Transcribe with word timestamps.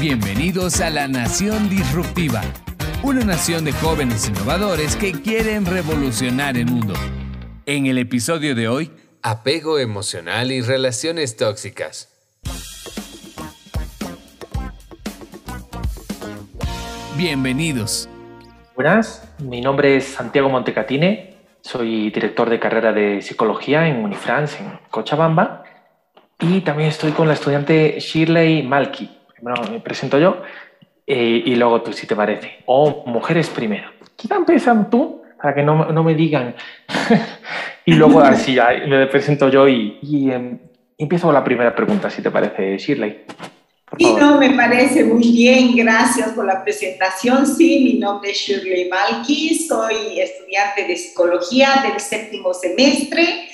Bienvenidos 0.00 0.80
a 0.80 0.88
la 0.88 1.08
Nación 1.08 1.68
Disruptiva, 1.68 2.40
una 3.02 3.22
nación 3.22 3.66
de 3.66 3.72
jóvenes 3.72 4.30
innovadores 4.30 4.96
que 4.96 5.12
quieren 5.12 5.66
revolucionar 5.66 6.56
el 6.56 6.64
mundo. 6.64 6.94
En 7.66 7.84
el 7.84 7.98
episodio 7.98 8.54
de 8.54 8.66
hoy, 8.66 8.90
apego 9.22 9.78
emocional 9.78 10.52
y 10.52 10.62
relaciones 10.62 11.36
tóxicas. 11.36 12.08
Bienvenidos. 17.18 18.08
Buenas, 18.74 19.30
mi 19.38 19.60
nombre 19.60 19.96
es 19.96 20.04
Santiago 20.04 20.48
Montecatine, 20.48 21.36
soy 21.60 22.08
director 22.08 22.48
de 22.48 22.58
carrera 22.58 22.94
de 22.94 23.20
psicología 23.20 23.86
en 23.86 24.02
Unifrance, 24.02 24.62
en 24.62 24.80
Cochabamba, 24.90 25.64
y 26.38 26.62
también 26.62 26.88
estoy 26.88 27.12
con 27.12 27.28
la 27.28 27.34
estudiante 27.34 28.00
Shirley 28.00 28.62
Malky. 28.62 29.19
Primero 29.40 29.62
me 29.70 29.80
presento 29.80 30.18
yo 30.18 30.42
eh, 31.06 31.42
y 31.46 31.54
luego 31.56 31.82
tú, 31.82 31.92
si 31.92 32.06
te 32.06 32.14
parece. 32.14 32.58
O 32.66 33.04
mujeres 33.06 33.48
primero. 33.48 33.90
Quizá 34.16 34.36
empiezan 34.36 34.90
tú, 34.90 35.22
para 35.40 35.54
que 35.54 35.62
no, 35.62 35.86
no 35.90 36.04
me 36.04 36.14
digan. 36.14 36.54
y 37.84 37.94
luego 37.94 38.20
así 38.20 38.54
ya 38.54 38.70
me 38.86 39.06
presento 39.06 39.48
yo 39.48 39.66
y, 39.66 39.98
y 40.02 40.30
em, 40.30 40.58
empiezo 40.98 41.28
con 41.28 41.34
la 41.34 41.42
primera 41.42 41.74
pregunta, 41.74 42.10
si 42.10 42.22
te 42.22 42.30
parece, 42.30 42.76
Shirley. 42.76 43.24
Sí, 43.98 44.14
no, 44.18 44.38
me 44.38 44.50
parece 44.50 45.02
muy 45.04 45.32
bien, 45.32 45.74
gracias 45.74 46.30
por 46.30 46.44
la 46.44 46.62
presentación. 46.62 47.46
Sí, 47.46 47.80
mi 47.82 47.98
nombre 47.98 48.30
es 48.30 48.36
Shirley 48.36 48.88
Malky, 48.88 49.56
soy 49.66 50.20
estudiante 50.20 50.86
de 50.86 50.96
psicología 50.96 51.82
del 51.82 51.98
séptimo 51.98 52.54
semestre, 52.54 53.48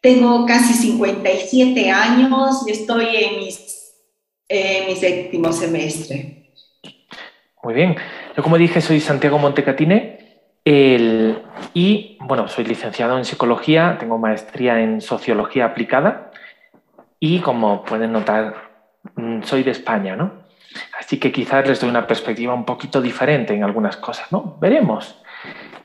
tengo 0.00 0.44
casi 0.46 0.74
57 0.74 1.90
años 1.90 2.66
estoy 2.66 3.06
en, 3.16 3.38
mis, 3.38 3.79
mi 4.50 4.96
séptimo 4.96 5.52
semestre. 5.52 6.50
Muy 7.62 7.74
bien, 7.74 7.96
yo 8.36 8.42
como 8.42 8.58
dije 8.58 8.80
soy 8.80 9.00
Santiago 9.00 9.38
Montecatine 9.38 10.18
el, 10.64 11.42
y 11.74 12.18
bueno, 12.20 12.48
soy 12.48 12.64
licenciado 12.64 13.16
en 13.16 13.24
psicología, 13.24 13.96
tengo 14.00 14.18
maestría 14.18 14.80
en 14.80 15.00
sociología 15.00 15.66
aplicada 15.66 16.30
y 17.18 17.40
como 17.40 17.84
pueden 17.84 18.12
notar 18.12 18.70
Mm, 19.16 19.42
soy 19.42 19.62
de 19.62 19.70
España, 19.70 20.16
¿no? 20.16 20.44
Así 20.98 21.18
que 21.18 21.32
quizás 21.32 21.66
les 21.66 21.80
doy 21.80 21.90
una 21.90 22.06
perspectiva 22.06 22.54
un 22.54 22.64
poquito 22.64 23.00
diferente 23.00 23.54
en 23.54 23.64
algunas 23.64 23.96
cosas, 23.96 24.30
¿no? 24.30 24.56
Veremos. 24.60 25.20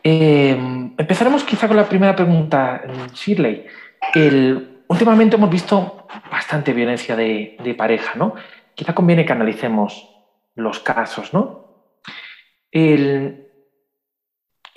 Eh, 0.03 0.51
empezaremos 0.97 1.43
quizá 1.43 1.67
con 1.67 1.77
la 1.77 1.85
primera 1.85 2.15
pregunta, 2.15 2.83
Shirley. 3.13 3.65
El, 4.13 4.83
últimamente 4.87 5.37
hemos 5.37 5.49
visto 5.49 6.07
bastante 6.29 6.73
violencia 6.73 7.15
de, 7.15 7.75
pareja, 7.77 8.13
¿no? 8.15 8.35
Quizá 8.75 8.93
conviene 8.93 9.25
que 9.25 9.33
analicemos 9.33 10.09
los 10.55 10.79
casos, 10.79 11.33
¿no? 11.33 11.65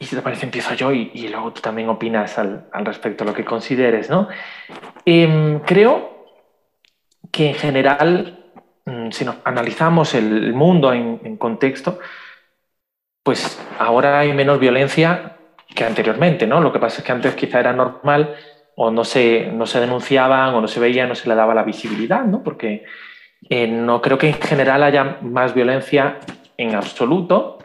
Y 0.01 0.05
si 0.05 0.15
te 0.15 0.23
parece, 0.23 0.47
empiezo 0.47 0.75
yo 0.75 0.93
y, 0.93 1.29
luego 1.29 1.53
tú 1.53 1.61
también 1.61 1.89
opinas 1.89 2.39
al, 2.39 2.69
respecto, 2.85 3.25
lo 3.25 3.35
que 3.35 3.45
consideres, 3.45 4.09
¿no? 4.09 4.29
Em, 5.05 5.59
creo 5.61 6.25
que 7.33 7.49
en 7.49 7.55
general, 7.57 8.53
mm, 8.85 9.11
si 9.11 9.25
nos 9.25 9.37
analizamos 9.45 10.15
el 10.15 10.55
mundo 10.55 10.93
en, 10.93 11.37
contexto, 11.37 11.99
pues 13.25 13.61
ahora 13.79 14.21
hay 14.21 14.33
menos 14.33 14.61
violencia 14.61 15.37
que 15.75 15.85
anteriormente, 15.85 16.47
¿no? 16.47 16.61
Lo 16.61 16.73
que 16.73 16.79
pasa 16.79 16.99
es 16.99 17.05
que 17.05 17.13
antes 17.13 17.35
quizá 17.35 17.61
era 17.61 17.73
normal 17.73 18.37
o 18.77 18.91
no 18.93 19.05
se, 19.05 19.51
no 19.53 19.67
se 19.67 19.81
denunciaban 19.81 20.55
o 20.55 20.61
no 20.61 20.69
se 20.69 20.81
veía, 20.81 21.07
no 21.07 21.17
se 21.17 21.29
le 21.29 21.35
daba 21.35 21.55
la 21.55 21.65
visibilidad, 21.65 22.25
¿no? 22.25 22.43
Porque 22.45 22.85
eh, 23.49 23.67
no 23.69 24.01
creo 24.01 24.19
que 24.19 24.29
en 24.29 24.35
general 24.35 24.83
haya 24.83 25.19
más 25.23 25.55
violencia 25.55 26.19
en 26.57 26.75
absoluto 26.75 27.59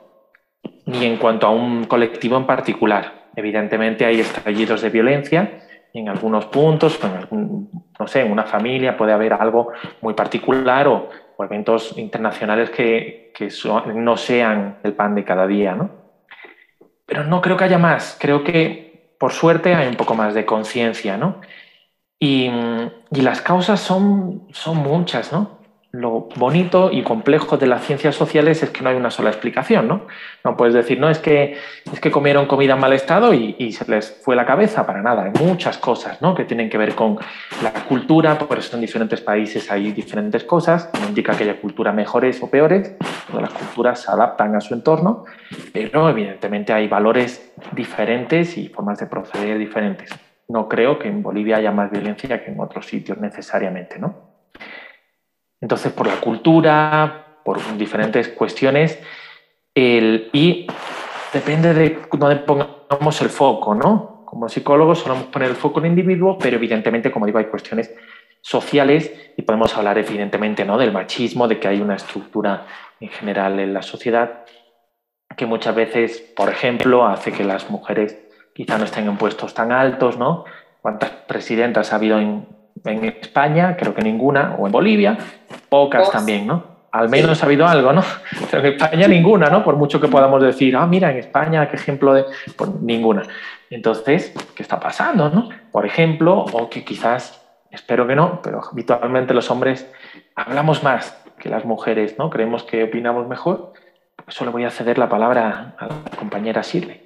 ni 0.86 1.06
en 1.06 1.18
cuanto 1.18 1.48
a 1.48 1.50
un 1.50 1.86
colectivo 1.86 2.38
en 2.38 2.46
particular. 2.46 3.30
Evidentemente 3.36 4.06
hay 4.06 4.20
estallidos 4.20 4.82
de 4.82 4.90
violencia 4.90 5.60
en 5.94 6.10
algunos 6.10 6.46
puntos, 6.46 7.00
en 7.04 7.12
algún, 7.12 7.70
no 8.00 8.08
sé, 8.08 8.22
en 8.22 8.32
una 8.32 8.44
familia 8.44 8.98
puede 8.98 9.14
haber 9.14 9.34
algo 9.34 9.72
muy 10.02 10.14
particular 10.14 10.88
o, 10.88 11.10
eventos 11.40 11.98
internacionales 11.98 12.70
que, 12.70 13.34
no 13.96 14.16
sean 14.16 14.78
el 14.84 14.94
pan 14.94 15.14
de 15.14 15.26
cada 15.26 15.46
día, 15.46 15.76
¿no? 15.76 15.90
Pero 17.06 17.26
no 17.26 17.42
creo 17.42 17.58
que 17.58 17.66
haya 17.66 17.78
más, 17.78 18.16
creo 18.18 18.46
que 18.46 19.18
por 19.20 19.34
suerte 19.34 19.76
hay 19.76 19.90
un 19.90 19.96
poco 19.96 20.16
más 20.16 20.34
de 20.34 20.46
conciencia, 20.46 21.18
¿no? 21.18 21.42
Y, 22.18 22.50
y, 23.12 23.22
las 23.22 23.42
causas 23.42 23.82
son, 23.82 24.48
son 24.54 24.78
muchas, 24.78 25.34
¿no? 25.34 25.63
Lo 25.94 26.28
bonito 26.38 26.92
y 26.92 27.04
complejo 27.04 27.58
de 27.58 27.68
las 27.68 27.86
ciencias 27.86 28.16
sociales 28.16 28.64
es 28.64 28.72
que 28.72 28.82
no 28.82 28.90
hay 28.90 28.96
una 28.96 29.12
sola 29.12 29.30
explicación, 29.30 29.88
¿no? 29.88 30.08
No 30.44 30.58
puedes 30.58 30.74
decir, 30.74 31.00
no, 31.00 31.08
es 31.08 31.20
que, 31.20 31.56
es 31.92 32.00
que 32.00 32.10
comieron 32.10 32.48
comida 32.48 32.74
en 32.74 32.80
mal 32.80 32.94
estado 32.94 33.32
y, 33.32 33.72
se 33.74 33.90
les 33.90 34.20
fue 34.24 34.36
la 34.36 34.44
cabeza, 34.44 34.88
para 34.88 35.04
nada. 35.04 35.26
Hay 35.26 35.46
muchas 35.46 35.78
cosas, 35.78 36.20
¿no? 36.20 36.34
Que 36.34 36.46
tienen 36.46 36.68
que 36.68 36.80
ver 36.80 36.96
con 36.96 37.20
la 37.62 37.72
cultura, 37.88 38.40
por 38.40 38.58
eso 38.58 38.76
en 38.76 38.82
diferentes 38.82 39.22
países 39.22 39.70
hay 39.70 39.92
diferentes 39.92 40.44
cosas, 40.46 40.90
no 41.00 41.10
indica 41.10 41.38
que 41.38 41.44
haya 41.44 41.62
culturas 41.62 41.94
mejores 41.94 42.42
o 42.42 42.50
peores, 42.50 42.96
todas 43.28 43.44
las 43.44 43.54
culturas 43.54 44.02
se 44.02 44.12
adaptan 44.12 44.56
a 44.56 44.62
su 44.62 44.74
entorno, 44.74 45.26
pero 45.72 46.10
evidentemente 46.10 46.74
hay 46.74 46.88
valores 46.88 47.54
diferentes 47.72 48.58
y 48.58 48.68
formas 48.68 48.98
de 48.98 49.06
proceder 49.06 49.60
diferentes. 49.60 50.10
No 50.48 50.68
creo 50.68 50.98
que 50.98 51.08
en 51.08 51.22
Bolivia 51.22 51.58
haya 51.58 51.72
más 51.72 51.92
violencia 51.92 52.44
que 52.44 52.50
en 52.50 52.60
otros 52.60 52.88
sitios 52.88 53.20
necesariamente, 53.20 54.00
¿no? 54.00 54.23
Entonces, 55.64 55.94
por 55.94 56.08
la 56.08 56.20
cultura, 56.20 57.38
por 57.42 57.58
diferentes 57.78 58.28
cuestiones, 58.28 59.00
y 59.74 60.68
depende 61.32 61.74
de 61.74 62.00
dónde 62.12 62.36
pongamos 62.36 63.22
el 63.22 63.30
foco, 63.30 63.74
¿no? 63.74 64.26
Como 64.26 64.50
psicólogos 64.50 65.00
solemos 65.00 65.28
poner 65.28 65.52
el 65.52 65.56
foco 65.56 65.80
en 65.80 65.86
el 65.86 65.92
individuo, 65.92 66.38
pero 66.38 66.58
evidentemente, 66.58 67.10
como 67.10 67.26
digo, 67.26 67.38
hay 67.38 67.46
cuestiones 67.46 67.96
sociales 68.42 69.10
y 69.38 69.44
podemos 69.44 69.74
hablar 69.78 69.98
evidentemente 69.98 70.66
¿no? 70.66 70.78
del 70.78 70.92
machismo, 70.92 71.48
de 71.48 71.62
que 71.62 71.70
hay 71.70 71.80
una 71.80 71.96
estructura 71.96 72.66
en 73.00 73.08
general 73.08 73.58
en 73.62 73.74
la 73.74 73.84
sociedad 73.84 74.44
que 75.38 75.46
muchas 75.46 75.74
veces, 75.74 76.20
por 76.36 76.50
ejemplo, 76.50 77.08
hace 77.08 77.32
que 77.32 77.46
las 77.46 77.70
mujeres 77.70 78.20
quizá 78.54 78.78
no 78.78 78.84
estén 78.84 79.08
en 79.08 79.16
puestos 79.16 79.54
tan 79.54 79.72
altos, 79.72 80.18
¿no? 80.18 80.44
¿Cuántas 80.82 81.10
presidentas 81.10 81.94
ha 81.94 81.96
habido 81.96 82.20
en, 82.20 82.46
en 82.86 83.06
España, 83.06 83.76
creo 83.78 83.94
que 83.94 84.02
ninguna, 84.02 84.56
o 84.58 84.66
en 84.66 84.72
Bolivia, 84.72 85.18
pocas 85.70 86.12
también, 86.12 86.48
¿no? 86.48 86.74
Al 86.92 87.10
menos 87.10 87.42
ha 87.42 87.48
habido 87.48 87.68
algo, 87.68 87.92
¿no? 87.92 88.04
Pero 88.52 88.64
en 88.66 88.74
España 88.74 89.08
ninguna, 89.08 89.50
¿no? 89.50 89.64
Por 89.64 89.78
mucho 89.78 90.00
que 90.00 90.08
podamos 90.08 90.42
decir, 90.44 90.76
ah, 90.76 90.86
mira, 90.86 91.12
en 91.12 91.18
España, 91.18 91.68
qué 91.68 91.76
ejemplo 91.76 92.14
de... 92.14 92.26
Pues 92.56 92.70
ninguna. 92.82 93.24
Entonces, 93.72 94.34
¿qué 94.56 94.62
está 94.62 94.80
pasando, 94.80 95.30
no? 95.30 95.50
Por 95.72 95.88
ejemplo, 95.88 96.46
o 96.54 96.70
que 96.70 96.86
quizás, 96.86 97.42
espero 97.72 98.06
que 98.06 98.16
no, 98.16 98.42
pero 98.44 98.62
habitualmente 98.72 99.34
los 99.34 99.50
hombres 99.50 99.92
hablamos 100.36 100.84
más 100.84 101.18
que 101.40 101.50
las 101.50 101.66
mujeres, 101.66 102.20
¿no? 102.20 102.30
Creemos 102.30 102.64
que 102.64 102.84
opinamos 102.84 103.28
mejor. 103.28 103.74
Por 104.16 104.26
eso 104.30 104.46
le 104.46 104.52
voy 104.52 104.66
a 104.66 104.70
ceder 104.70 105.00
la 105.00 105.10
palabra 105.10 105.76
a 105.80 105.88
la 105.88 106.18
compañera 106.18 106.62
Shirley. 106.62 107.03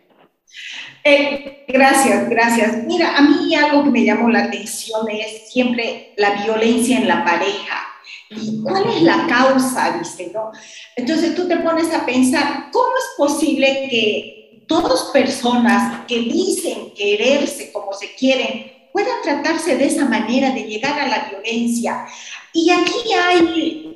Eh, 1.03 1.65
gracias, 1.67 2.29
gracias. 2.29 2.83
Mira, 2.83 3.17
a 3.17 3.21
mí 3.21 3.55
algo 3.55 3.83
que 3.85 3.91
me 3.91 4.03
llamó 4.03 4.29
la 4.29 4.45
atención 4.45 5.09
es 5.09 5.49
siempre 5.51 6.13
la 6.17 6.43
violencia 6.43 6.97
en 6.97 7.07
la 7.07 7.23
pareja. 7.23 7.87
¿Y 8.29 8.61
cuál 8.61 8.89
es 8.89 9.01
la 9.03 9.25
causa? 9.27 9.97
Dice, 9.99 10.31
¿no? 10.33 10.51
Entonces 10.95 11.35
tú 11.35 11.47
te 11.47 11.57
pones 11.57 11.93
a 11.93 12.05
pensar, 12.05 12.69
¿cómo 12.71 12.91
es 12.97 13.05
posible 13.17 13.87
que 13.89 14.63
dos 14.67 15.11
personas 15.13 16.05
que 16.07 16.19
dicen 16.19 16.93
quererse 16.93 17.71
como 17.71 17.93
se 17.93 18.13
quieren 18.15 18.73
puedan 18.91 19.21
tratarse 19.23 19.77
de 19.77 19.85
esa 19.85 20.05
manera, 20.05 20.51
de 20.51 20.63
llegar 20.63 20.99
a 20.99 21.07
la 21.07 21.29
violencia? 21.29 22.05
Y 22.51 22.69
aquí 22.69 23.13
hay 23.13 23.86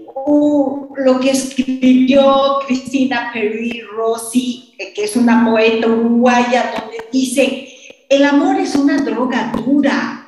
lo 0.97 1.19
que 1.19 1.31
escribió 1.31 2.59
Cristina 2.65 3.31
Peri 3.33 3.81
Rossi, 3.81 4.73
eh, 4.77 4.93
que 4.93 5.05
es 5.05 5.15
una 5.15 5.45
poeta 5.45 5.87
uruguaya, 5.87 6.73
donde 6.77 7.05
dice, 7.11 7.67
el 8.09 8.23
amor 8.25 8.57
es 8.59 8.75
una 8.75 9.01
droga 9.01 9.51
dura, 9.65 10.27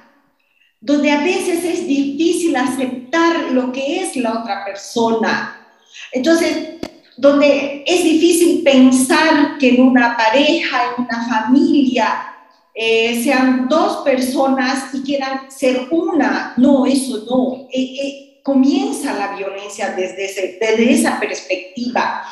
donde 0.80 1.12
a 1.12 1.22
veces 1.22 1.64
es 1.64 1.88
difícil 1.88 2.56
aceptar 2.56 3.52
lo 3.52 3.72
que 3.72 4.02
es 4.02 4.16
la 4.16 4.40
otra 4.42 4.66
persona. 4.66 5.68
Entonces, 6.12 6.76
donde 7.18 7.84
es 7.86 8.04
difícil 8.04 8.64
pensar 8.64 9.58
que 9.58 9.76
en 9.76 9.82
una 9.84 10.18
pareja, 10.18 10.82
en 10.98 11.06
una 11.06 11.28
familia, 11.28 12.34
eh, 12.74 13.22
sean 13.24 13.68
dos 13.70 13.98
personas 14.04 14.94
y 14.94 15.04
quieran 15.04 15.52
ser 15.52 15.88
una. 15.92 16.54
No, 16.58 16.86
eso 16.86 17.24
no. 17.30 17.68
Eh, 17.72 18.33
comienza 18.44 19.14
la 19.14 19.36
violencia 19.36 19.96
desde, 19.96 20.94
esa 20.94 21.20
perspectiva, 21.20 22.24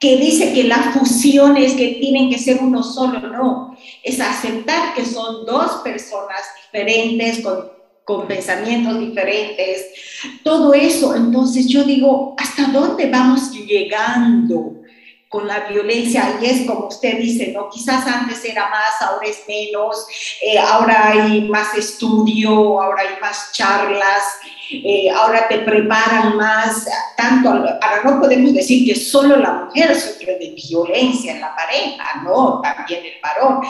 que 0.00 0.16
dice 0.16 0.52
que 0.52 0.64
la 0.64 0.92
fusión 0.92 1.56
es 1.56 1.72
que 1.74 1.96
tienen 2.00 2.28
que 2.28 2.38
ser 2.38 2.58
uno 2.60 2.82
solo. 2.82 3.20
No, 3.20 3.76
es 4.02 4.20
aceptar 4.20 4.94
que 4.94 5.06
son 5.06 5.46
dos 5.46 5.80
personas 5.82 6.40
diferentes, 6.64 7.40
con 8.04 8.26
pensamientos 8.26 8.98
diferentes, 8.98 9.86
todo 10.42 10.74
eso. 10.74 11.14
Entonces 11.14 11.68
yo 11.68 11.84
digo, 11.84 12.34
¿hasta 12.36 12.66
dónde 12.66 13.08
vamos 13.08 13.52
llegando? 13.52 14.83
Con 15.34 15.48
la 15.48 15.66
violencia 15.66 16.38
y 16.40 16.46
es 16.46 16.64
como 16.64 16.86
usted 16.86 17.18
dice, 17.18 17.48
¿no? 17.48 17.68
Quizás 17.68 18.06
antes 18.06 18.44
era 18.44 18.68
más, 18.68 19.02
ahora 19.02 19.26
es 19.26 19.42
menos, 19.48 20.06
eh, 20.40 20.56
ahora 20.56 21.08
hay 21.08 21.48
más 21.48 21.74
estudio, 21.76 22.80
ahora 22.80 23.02
hay 23.02 23.20
más 23.20 23.50
charlas, 23.50 24.22
eh, 24.70 25.10
ahora 25.10 25.48
te 25.48 25.58
preparan 25.58 26.36
más, 26.36 26.86
tanto, 27.16 27.48
ahora 27.48 28.02
no 28.04 28.20
podemos 28.20 28.54
decir 28.54 28.86
que 28.86 28.94
solo 28.94 29.34
la 29.34 29.64
mujer 29.64 29.98
sufre 29.98 30.38
de 30.38 30.50
violencia 30.50 31.32
en 31.32 31.40
la 31.40 31.52
pareja, 31.56 32.22
no, 32.22 32.60
también 32.62 33.04
el 33.04 33.20
varón. 33.20 33.60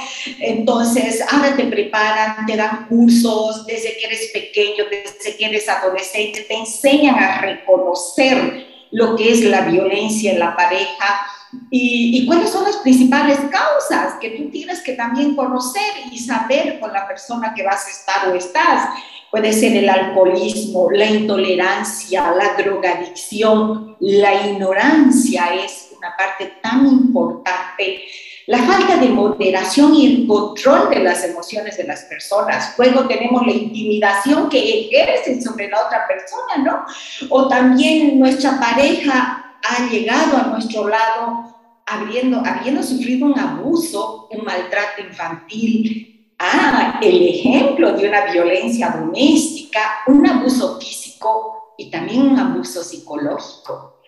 Entonces, 0.40 1.25
ahora 1.32 1.56
te 1.56 1.64
preparan, 1.64 2.44
te 2.44 2.58
dan 2.58 2.87
cursos 2.90 3.64
desde 3.64 3.96
que 3.96 4.05
eres 4.05 4.31
pequeño, 4.34 4.84
desde 4.90 5.34
que 5.34 5.46
eres 5.46 5.67
adolescente, 5.67 6.43
te 6.43 6.56
enseñan 6.56 7.19
a 7.19 7.40
reconocer 7.40 8.67
lo 8.90 9.17
que 9.17 9.32
es 9.32 9.40
la 9.40 9.62
violencia 9.62 10.31
en 10.31 10.38
la 10.38 10.55
pareja 10.55 11.33
y, 11.71 12.27
cuáles 12.27 12.51
son 12.51 12.65
las 12.65 12.77
principales 12.77 13.39
causas 13.51 14.15
que 14.21 14.31
tú 14.31 14.51
tienes 14.51 14.81
que 14.83 14.93
también 14.93 15.35
conocer 15.35 15.83
y 16.11 16.19
saber 16.19 16.79
con 16.81 16.93
la 16.93 17.06
persona 17.06 17.53
que 17.55 17.62
vas 17.62 17.87
a 17.87 17.91
estar 17.91 18.29
o 18.29 18.35
estás. 18.35 18.91
Puede 19.31 19.53
ser 19.53 19.77
el 19.77 19.89
alcoholismo, 19.89 20.91
la 20.93 21.06
intolerancia, 21.06 22.33
la 22.33 22.55
drogadicción, 22.55 23.97
la 23.99 24.47
ignorancia 24.47 25.55
es 25.65 25.91
una 25.97 26.17
parte 26.17 26.55
tan 26.62 26.87
importante. 26.87 28.05
La 28.47 28.59
falta 28.59 28.99
de 28.99 29.09
moderación 29.09 29.95
y 29.95 30.06
el 30.06 30.27
control 30.27 30.91
de 30.91 31.01
las 31.01 31.25
emociones 31.25 31.79
de 31.79 31.85
las 31.85 32.03
personas. 32.03 32.75
Luego 32.77 33.09
tenemos 33.09 33.45
la 33.47 33.53
intimidación 33.53 34.51
que 34.51 34.81
ejercen 34.81 35.43
sobre 35.43 35.69
la 35.69 35.87
otra 35.87 36.06
persona, 36.06 36.62
¿no? 36.62 36.85
O 37.31 37.49
también 37.49 38.19
nuestra 38.19 38.61
pareja 38.61 39.44
ha 39.64 39.88
llegado 39.88 40.37
a 40.37 40.46
nuestro 40.49 40.88
lado 40.88 41.55
habiendo, 41.87 42.43
habiendo 42.44 42.82
sufrido 42.82 43.26
un 43.26 43.38
abuso, 43.38 44.28
un 44.31 44.44
maltrato 44.44 45.02
infantil, 45.02 46.34
ah, 46.38 46.99
el 47.02 47.28
ejemplo 47.28 47.93
de 47.93 48.08
una 48.08 48.26
violencia 48.32 48.90
doméstica, 48.90 49.81
un 50.06 50.26
abuso 50.26 50.78
físico 50.78 51.75
y 51.78 51.90
también 51.90 52.22
un 52.22 52.38
abuso 52.38 52.82
psicológico. 52.82 54.00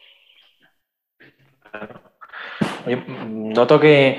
noto 3.28 3.80
que, 3.80 4.18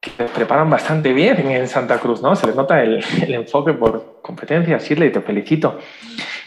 que 0.00 0.10
preparan 0.24 0.70
bastante 0.70 1.12
bien 1.12 1.46
en 1.50 1.68
Santa 1.68 1.98
Cruz, 1.98 2.22
¿no? 2.22 2.34
Se 2.36 2.46
les 2.46 2.56
nota 2.56 2.82
el, 2.82 3.04
enfoque 3.28 3.74
por 3.74 4.20
competencias, 4.22 4.84
Shirley, 4.84 5.12
te 5.12 5.20
felicito. 5.20 5.78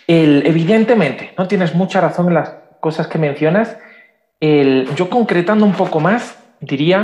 El, 0.06 0.46
evidentemente, 0.46 1.34
no 1.38 1.48
tienes 1.48 1.76
mucha 1.76 2.00
razón 2.00 2.28
en 2.28 2.36
las 2.36 2.67
cosas 2.88 3.08
que 3.08 3.18
mencionas, 3.18 3.78
yo 4.40 5.10
concretando 5.10 5.66
un 5.66 5.74
poco 5.74 6.00
más, 6.00 6.42
diría, 6.62 7.02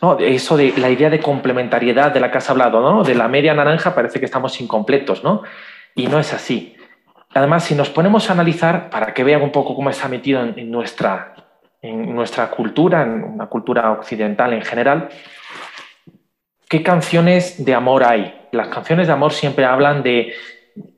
¿no? 0.00 0.16
eso 0.20 0.56
de 0.56 0.72
la 0.76 0.88
idea 0.88 1.10
de 1.10 1.18
complementariedad 1.18 2.12
de 2.12 2.20
la 2.20 2.30
que 2.30 2.38
has 2.38 2.48
hablado, 2.48 2.80
¿no? 2.80 3.02
de 3.02 3.16
la 3.16 3.26
media 3.26 3.52
naranja 3.54 3.92
parece 3.92 4.20
que 4.20 4.26
estamos 4.26 4.60
incompletos, 4.60 5.24
¿no? 5.24 5.42
y 5.96 6.06
no 6.06 6.20
es 6.20 6.32
así. 6.32 6.76
Además, 7.34 7.64
si 7.64 7.74
nos 7.74 7.90
ponemos 7.90 8.30
a 8.30 8.34
analizar, 8.34 8.88
para 8.88 9.12
que 9.12 9.24
vean 9.24 9.42
un 9.42 9.50
poco 9.50 9.74
cómo 9.74 9.90
está 9.90 10.06
metido 10.06 10.44
en, 10.44 10.70
nuestra, 10.70 11.34
en 11.82 12.14
nuestra 12.14 12.48
cultura, 12.48 13.02
en 13.02 13.24
una 13.24 13.46
cultura 13.46 13.90
occidental 13.90 14.52
en 14.52 14.62
general, 14.62 15.08
¿qué 16.68 16.84
canciones 16.84 17.64
de 17.64 17.74
amor 17.74 18.04
hay? 18.04 18.46
Las 18.52 18.68
canciones 18.68 19.08
de 19.08 19.12
amor 19.12 19.32
siempre 19.32 19.64
hablan 19.64 20.04
de 20.04 20.34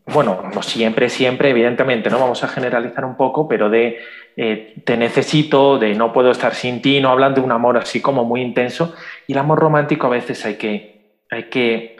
bueno, 0.06 0.43
no 0.52 0.62
siempre, 0.62 1.08
siempre, 1.08 1.50
evidentemente, 1.50 2.10
no 2.10 2.19
vamos 2.19 2.43
a 2.43 2.49
generalizar 2.49 3.04
un 3.04 3.16
poco, 3.16 3.46
pero 3.46 3.70
de 3.70 3.99
eh, 4.37 4.82
te 4.84 4.96
necesito, 4.96 5.78
de 5.78 5.94
no 5.94 6.12
puedo 6.12 6.31
estar 6.31 6.54
sin 6.54 6.82
ti, 6.82 7.00
no 7.00 7.10
hablan 7.10 7.34
de 7.34 7.40
un 7.40 7.52
amor 7.52 7.76
así 7.76 8.00
como 8.00 8.25
muy 8.25 8.40
intenso. 8.40 8.94
Y 9.26 9.32
el 9.32 9.38
amor 9.38 9.60
romántico 9.60 10.08
a 10.08 10.10
veces 10.10 10.44
hay 10.44 10.54
que, 10.54 11.20
hay 11.31 11.44
que 11.44 11.96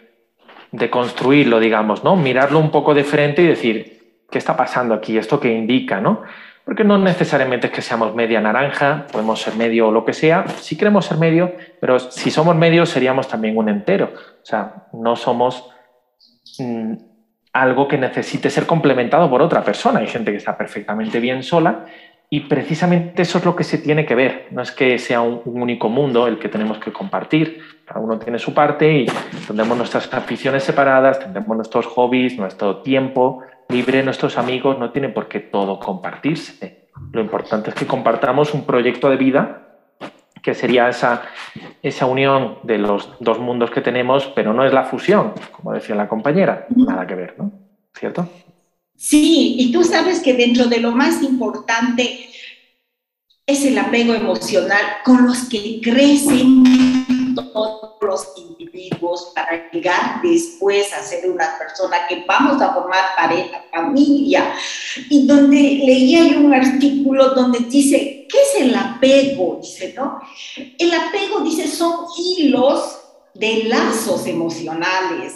deconstruirlo, 0.73 1.61
digamos, 1.61 2.03
¿no? 2.03 2.17
Mirarlo 2.17 2.59
un 2.59 2.71
poco 2.71 2.95
de 2.95 3.05
frente 3.05 3.43
y 3.43 3.47
decir, 3.47 4.25
¿qué 4.31 4.39
está 4.39 4.57
pasando 4.57 4.95
aquí? 4.95 5.17
¿Esto 5.17 5.39
qué 5.39 5.53
indica, 5.53 6.01
no? 6.01 6.23
Porque 6.65 6.85
no 6.85 6.99
necesariamente 6.99 7.69
es 7.69 7.73
que 7.73 7.83
seamos 7.83 8.15
media 8.15 8.41
naranja, 8.41 9.07
podemos 9.13 9.41
ser 9.41 9.55
medio 9.57 9.89
o 9.89 9.93
lo 9.93 10.05
que 10.05 10.13
sea, 10.13 10.47
sí 10.49 10.77
queremos 10.77 11.07
ser 11.07 11.19
medio, 11.19 11.53
pero 11.81 11.99
si 11.99 12.31
somos 12.31 12.57
medio 12.57 12.87
seríamos 12.87 13.29
también 13.29 13.57
un 13.57 13.69
entero. 13.69 14.13
O 14.15 14.45
sea, 14.45 14.87
no 14.93 15.15
somos... 15.15 15.71
Mm, 16.59 17.12
algo 17.53 17.87
que 17.87 17.99
necesite 17.99 18.51
ser 18.51 18.67
complementado 18.67 19.29
por 19.29 19.43
otra 19.43 19.63
persona. 19.63 20.01
Hay 20.01 20.07
gente 20.07 20.31
que 20.31 20.39
está 20.39 20.57
perfectamente 20.57 21.21
bien 21.21 21.43
sola 21.43 21.87
y 22.31 22.41
precisamente 22.41 23.23
eso 23.23 23.39
es 23.39 23.45
lo 23.45 23.55
que 23.55 23.65
se 23.65 23.79
tiene 23.79 24.07
que 24.07 24.15
ver. 24.15 24.49
No 24.53 24.63
es 24.63 24.73
que 24.73 24.99
sea 24.99 25.21
un, 25.21 25.43
único 25.45 25.89
mundo 25.89 26.27
el 26.27 26.39
que 26.39 26.49
tenemos 26.49 26.79
que 26.79 26.93
compartir. 26.93 27.61
Cada 27.85 28.01
uno 28.01 28.19
tiene 28.19 28.39
su 28.39 28.55
parte 28.55 28.91
y 28.91 29.07
tendremos 29.47 29.77
nuestras 29.77 30.13
aficiones 30.15 30.65
separadas, 30.65 31.19
tendremos 31.19 31.57
nuestros 31.57 31.87
hobbies, 31.87 32.39
nuestro 32.39 32.79
tiempo 32.79 33.43
libre, 33.69 34.03
nuestros 34.03 34.39
amigos. 34.39 34.79
No 34.79 34.93
tiene 34.93 35.11
por 35.11 35.29
qué 35.29 35.41
todo 35.41 35.79
compartirse. 35.79 36.89
Lo 37.13 37.21
importante 37.21 37.69
es 37.69 37.77
que 37.77 37.87
compartamos 37.87 38.55
un 38.55 38.65
proyecto 38.65 39.11
de 39.11 39.17
vida 39.17 39.72
que 40.43 40.55
sería 40.55 40.89
esa, 40.89 41.23
esa 41.83 42.07
unión 42.07 42.59
de 42.65 42.79
los 42.79 43.09
dos 43.21 43.39
mundos 43.39 43.71
que 43.71 43.81
tenemos, 43.81 44.27
pero 44.35 44.53
no 44.53 44.65
es 44.65 44.73
la 44.73 44.85
fusión, 44.85 45.35
como 45.53 45.73
decía 45.73 45.95
la 45.95 46.09
compañera, 46.09 46.67
nada 46.75 47.07
que 47.07 47.15
ver, 47.15 47.35
¿no? 47.39 47.53
¿Cierto? 47.95 48.29
Sí, 48.97 49.57
y 49.59 49.73
tú 49.73 49.85
sabes 49.85 50.21
que 50.21 50.35
dentro 50.35 50.67
de 50.67 50.81
lo 50.81 50.93
más 50.93 51.23
importante 51.23 52.29
es 53.47 53.65
el 53.65 53.77
apego 53.79 54.15
emocional 54.15 54.81
con 55.05 55.27
los 55.27 55.49
que 55.49 55.81
crecen 55.83 57.35
todos 57.35 57.97
los 58.01 58.33
individuos 58.37 59.33
para 59.35 59.71
llegar 59.71 60.21
después 60.23 60.93
a 60.93 61.03
ser 61.03 61.29
una 61.31 61.59
persona 61.59 61.97
que 62.09 62.25
vamos 62.27 62.61
a 62.63 62.73
formar 62.73 63.01
pareja, 63.17 63.65
familia. 63.73 64.55
Y 65.09 65.27
donde 65.27 65.57
leía 65.57 66.29
yo 66.29 66.41
un 66.41 66.55
artículo 66.55 67.31
donde 67.31 67.61
dice, 67.61 68.22
¿qué 68.33 68.39
es 68.39 68.63
el 68.63 68.75
apego? 68.75 69.59
Dice, 69.61 69.93
¿no? 69.95 70.21
El 70.57 70.95
apego, 70.95 71.41
dice, 71.41 71.69
son 71.69 72.07
hilos 72.17 72.99
de 73.35 73.65
lazos 73.65 74.27
emocionales 74.27 75.35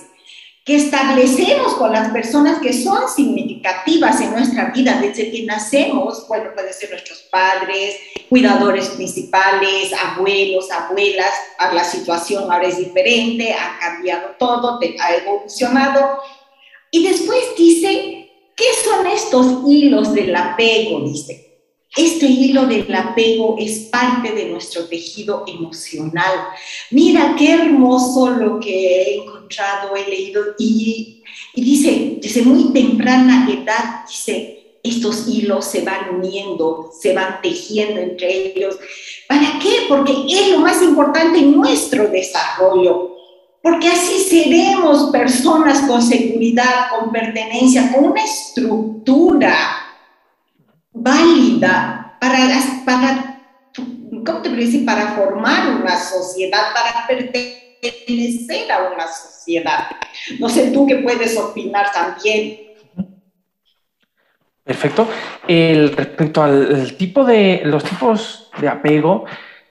que 0.66 0.74
establecemos 0.74 1.74
con 1.74 1.92
las 1.92 2.10
personas 2.10 2.58
que 2.58 2.72
son 2.72 3.08
significativas 3.08 4.20
en 4.20 4.32
nuestra 4.32 4.72
vida 4.72 4.98
desde 5.00 5.30
que 5.30 5.44
nacemos, 5.44 6.26
bueno, 6.26 6.50
pueden 6.54 6.74
ser 6.74 6.90
nuestros 6.90 7.20
padres, 7.30 7.94
cuidadores 8.28 8.88
principales, 8.88 9.92
abuelos, 9.92 10.68
abuelas, 10.72 11.30
la 11.72 11.84
situación 11.84 12.50
ahora 12.50 12.66
es 12.66 12.78
diferente, 12.78 13.52
ha 13.52 13.78
cambiado 13.78 14.30
todo, 14.40 14.80
ha 15.00 15.14
evolucionado. 15.14 16.18
Y 16.90 17.06
después 17.06 17.44
dice, 17.56 18.32
¿qué 18.56 18.64
son 18.84 19.06
estos 19.06 19.46
hilos 19.68 20.14
del 20.14 20.34
apego? 20.34 21.02
Dice, 21.02 21.45
este 21.96 22.26
hilo 22.26 22.66
del 22.66 22.94
apego 22.94 23.56
es 23.58 23.88
parte 23.90 24.32
de 24.32 24.50
nuestro 24.50 24.84
tejido 24.84 25.44
emocional. 25.46 26.48
Mira 26.90 27.34
qué 27.38 27.54
hermoso 27.54 28.30
lo 28.30 28.60
que 28.60 29.02
he 29.02 29.22
encontrado, 29.22 29.96
he 29.96 30.08
leído 30.08 30.42
y, 30.58 31.22
dice, 31.54 32.18
desde 32.20 32.42
muy 32.42 32.72
temprana 32.72 33.48
edad, 33.50 34.04
dice, 34.06 34.78
estos 34.82 35.26
hilos 35.26 35.64
se 35.64 35.80
van 35.80 36.14
uniendo, 36.16 36.90
se 37.00 37.14
van 37.14 37.40
tejiendo 37.40 38.00
entre 38.00 38.52
ellos. 38.52 38.76
¿Para 39.26 39.58
qué? 39.60 39.86
Porque 39.88 40.12
es 40.28 40.50
lo 40.50 40.58
más 40.58 40.82
importante 40.82 41.38
en 41.38 41.56
nuestro 41.56 42.08
desarrollo. 42.08 43.16
Porque 43.62 43.88
así 43.88 44.20
seremos 44.20 45.10
personas 45.10 45.88
con 45.88 46.00
seguridad, 46.00 46.88
con 46.90 47.10
pertenencia, 47.10 47.90
con 47.92 48.12
una 48.12 48.22
estructura 48.22 49.85
válida 50.96 52.16
para, 52.20 52.38
para 52.84 53.40
¿cómo 54.24 54.42
te 54.42 54.48
decir? 54.48 54.84
Para 54.84 55.08
formar 55.08 55.80
una 55.80 55.96
sociedad, 55.98 56.72
para 56.74 57.06
pertenecer 57.06 58.72
a 58.72 58.90
una 58.92 59.06
sociedad. 59.06 59.86
No 60.40 60.48
sé 60.48 60.70
tú 60.72 60.86
qué 60.86 60.96
puedes 60.96 61.36
opinar 61.36 61.92
también. 61.92 62.60
Perfecto. 64.64 65.08
El, 65.46 65.96
respecto 65.96 66.42
al 66.42 66.96
tipo 66.96 67.24
de 67.24 67.62
los 67.64 67.84
tipos 67.84 68.50
de 68.58 68.68
apego, 68.68 69.24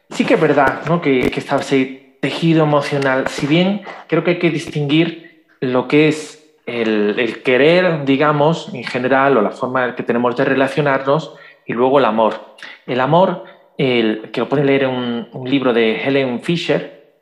sí 0.10 0.24
que 0.24 0.36
es 0.36 0.42
verdad 0.42 0.86
¿no? 0.88 1.02
que, 1.02 1.30
que 1.32 1.40
está 1.40 1.58
ese 1.58 2.18
tejido 2.22 2.64
emocional. 2.64 3.28
Si 3.28 3.46
bien 3.46 3.82
creo 4.08 4.24
que 4.24 4.32
hay 4.32 4.40
que 4.40 4.52
distinguir 4.52 5.46
lo 5.60 5.88
que 5.88 6.08
es 6.08 6.35
el, 6.66 7.42
querer, 7.44 8.06
digamos, 8.06 8.74
en 8.74 8.84
general, 8.84 9.38
o 9.38 9.42
la 9.42 9.52
forma 9.52 9.96
que 9.96 10.04
tenemos 10.04 10.36
de 10.36 10.46
relacionarnos, 10.46 11.36
y 11.66 11.74
luego 11.74 12.00
el 12.00 12.06
amor. 12.06 12.56
El 12.86 13.00
amor, 13.00 13.44
el, 13.78 14.30
que 14.32 14.42
lo 14.42 14.50
pueden 14.50 14.66
leer 14.66 14.84
en 14.84 15.28
un, 15.32 15.50
libro 15.50 15.74
de 15.74 16.02
Helen 16.02 16.42
Fisher, 16.42 17.14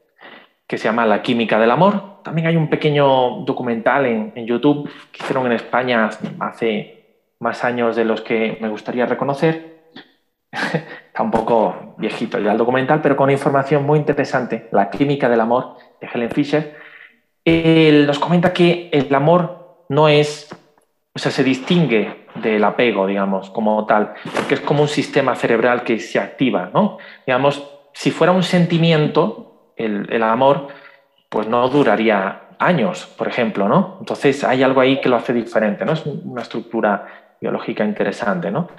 que 0.68 0.78
se 0.78 0.86
llama 0.86 1.06
La 1.06 1.22
química 1.22 1.60
del 1.60 1.72
amor. 1.72 2.24
También 2.24 2.48
hay 2.48 2.56
un 2.56 2.70
pequeño 2.70 3.42
documental 3.46 4.06
en, 4.06 4.32
en 4.36 4.46
YouTube 4.46 4.90
que 5.12 5.24
hicieron 5.24 5.46
en 5.46 5.54
España 5.54 6.10
hace 6.40 7.04
más 7.40 7.64
años 7.64 7.96
de 7.96 8.06
los 8.06 8.22
que 8.22 8.58
me 8.62 8.70
gustaría 8.70 9.06
reconocer. 9.06 9.74
Está 10.52 11.22
un 11.22 11.32
poco 11.32 11.96
viejito 11.98 12.40
ya 12.40 12.54
el 12.54 12.58
documental, 12.58 13.02
pero 13.02 13.16
con 13.16 13.30
información 13.30 13.86
muy 13.86 14.00
interesante. 14.00 14.68
La 14.72 14.90
química 14.90 15.30
del 15.30 15.42
amor 15.42 15.76
de 16.00 16.08
Helen 16.12 16.32
Fisher. 16.32 16.83
Él 17.46 18.08
nos 18.08 18.20
comenta 18.20 18.54
que 18.54 18.90
el 18.92 19.14
amor 19.14 19.86
no 19.90 20.08
es, 20.08 20.56
o 21.14 21.20
sea, 21.20 21.32
se 21.32 21.44
distingue 21.44 22.28
del 22.36 22.64
apego, 22.64 23.06
digamos, 23.06 23.50
como 23.50 23.86
tal, 23.86 24.14
porque 24.36 24.56
es 24.56 24.62
como 24.62 24.84
un 24.84 24.88
sistema 24.88 25.36
cerebral 25.36 25.84
que 25.84 26.00
se 26.00 26.20
activa, 26.20 26.72
¿no? 26.74 26.98
Digamos, 27.28 27.70
si 27.94 28.12
fuera 28.12 28.32
un 28.32 28.44
sentimiento, 28.44 29.74
el, 29.76 30.08
el 30.12 30.24
amor, 30.24 30.68
pues 31.30 31.48
no 31.48 31.68
duraría 31.70 32.44
años, 32.60 33.06
por 33.18 33.28
ejemplo, 33.28 33.68
¿no? 33.68 33.98
Entonces 34.00 34.44
hay 34.44 34.64
algo 34.64 34.82
ahí 34.82 35.00
que 35.02 35.10
lo 35.10 35.18
hace 35.18 35.34
diferente, 35.34 35.86
¿no? 35.86 35.94
Es 35.94 36.06
una 36.06 36.42
estructura 36.42 37.08
biológica 37.40 37.84
interesante, 37.84 38.50
¿no? 38.50 38.70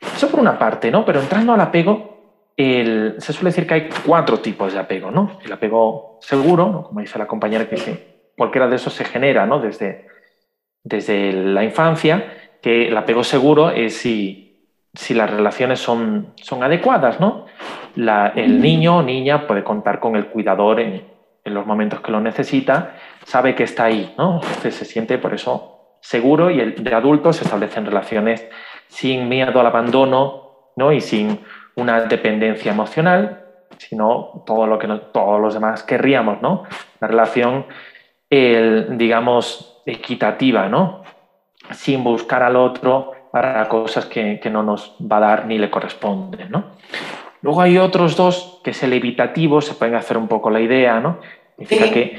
Eso 0.00 0.30
por 0.30 0.40
una 0.40 0.58
parte, 0.58 0.90
¿no? 0.90 1.04
Pero 1.04 1.20
entrando 1.20 1.52
al 1.52 1.60
apego, 1.60 2.15
el, 2.56 3.16
se 3.18 3.32
suele 3.32 3.50
decir 3.50 3.66
que 3.66 3.74
hay 3.74 3.88
cuatro 4.04 4.38
tipos 4.38 4.72
de 4.72 4.78
apego, 4.78 5.10
¿no? 5.10 5.38
El 5.44 5.52
apego 5.52 6.18
seguro, 6.20 6.68
¿no? 6.68 6.82
como 6.84 7.00
dice 7.00 7.18
la 7.18 7.26
compañera, 7.26 7.68
que 7.68 7.76
se, 7.76 8.30
cualquiera 8.36 8.66
de 8.68 8.76
esos 8.76 8.92
se 8.94 9.04
genera, 9.04 9.46
¿no? 9.46 9.58
Desde, 9.58 10.06
desde 10.82 11.32
la 11.32 11.64
infancia, 11.64 12.32
que 12.62 12.88
el 12.88 12.96
apego 12.96 13.24
seguro 13.24 13.70
es 13.70 13.96
si, 13.96 14.70
si 14.94 15.14
las 15.14 15.30
relaciones 15.30 15.80
son, 15.80 16.32
son 16.36 16.62
adecuadas, 16.62 17.20
¿no? 17.20 17.46
La, 17.94 18.32
el 18.34 18.60
niño 18.60 18.98
o 18.98 19.02
niña 19.02 19.46
puede 19.46 19.62
contar 19.64 20.00
con 20.00 20.16
el 20.16 20.26
cuidador 20.26 20.80
en, 20.80 21.04
en 21.44 21.54
los 21.54 21.66
momentos 21.66 22.00
que 22.00 22.12
lo 22.12 22.20
necesita, 22.20 22.96
sabe 23.24 23.54
que 23.54 23.64
está 23.64 23.84
ahí, 23.84 24.14
¿no? 24.16 24.40
Entonces 24.42 24.74
se 24.74 24.84
siente 24.84 25.18
por 25.18 25.34
eso 25.34 25.76
seguro 26.00 26.50
y 26.50 26.60
el 26.60 26.82
de 26.82 26.94
adulto 26.94 27.32
se 27.32 27.44
establecen 27.44 27.84
relaciones 27.86 28.46
sin 28.88 29.28
miedo 29.28 29.58
al 29.58 29.66
abandono 29.66 30.70
¿no? 30.76 30.92
y 30.92 31.00
sin 31.00 31.40
una 31.76 32.02
dependencia 32.02 32.72
emocional, 32.72 33.44
sino 33.78 34.42
todo 34.46 34.66
lo 34.66 34.78
que 34.78 34.88
todos 35.12 35.40
los 35.40 35.54
demás 35.54 35.82
querríamos, 35.82 36.40
¿no? 36.42 36.64
Una 37.00 37.08
relación, 37.08 37.66
el, 38.30 38.96
digamos, 38.96 39.82
equitativa, 39.86 40.68
¿no? 40.68 41.02
Sin 41.70 42.02
buscar 42.02 42.42
al 42.42 42.56
otro 42.56 43.12
para 43.30 43.68
cosas 43.68 44.06
que, 44.06 44.40
que, 44.40 44.50
no 44.50 44.62
nos 44.62 44.96
va 45.00 45.18
a 45.18 45.20
dar 45.20 45.46
ni 45.46 45.58
le 45.58 45.70
corresponden, 45.70 46.50
¿no? 46.50 46.72
Luego 47.42 47.60
hay 47.60 47.76
otros 47.78 48.16
dos, 48.16 48.60
que 48.64 48.70
es 48.70 48.82
el 48.82 48.94
evitativo, 48.94 49.60
se 49.60 49.74
pueden 49.74 49.94
hacer 49.94 50.16
un 50.16 50.26
poco 50.26 50.50
la 50.50 50.60
idea, 50.60 50.98
¿no? 51.00 51.18
Significa 51.58 51.84
sí. 51.84 51.90
que, 51.90 52.18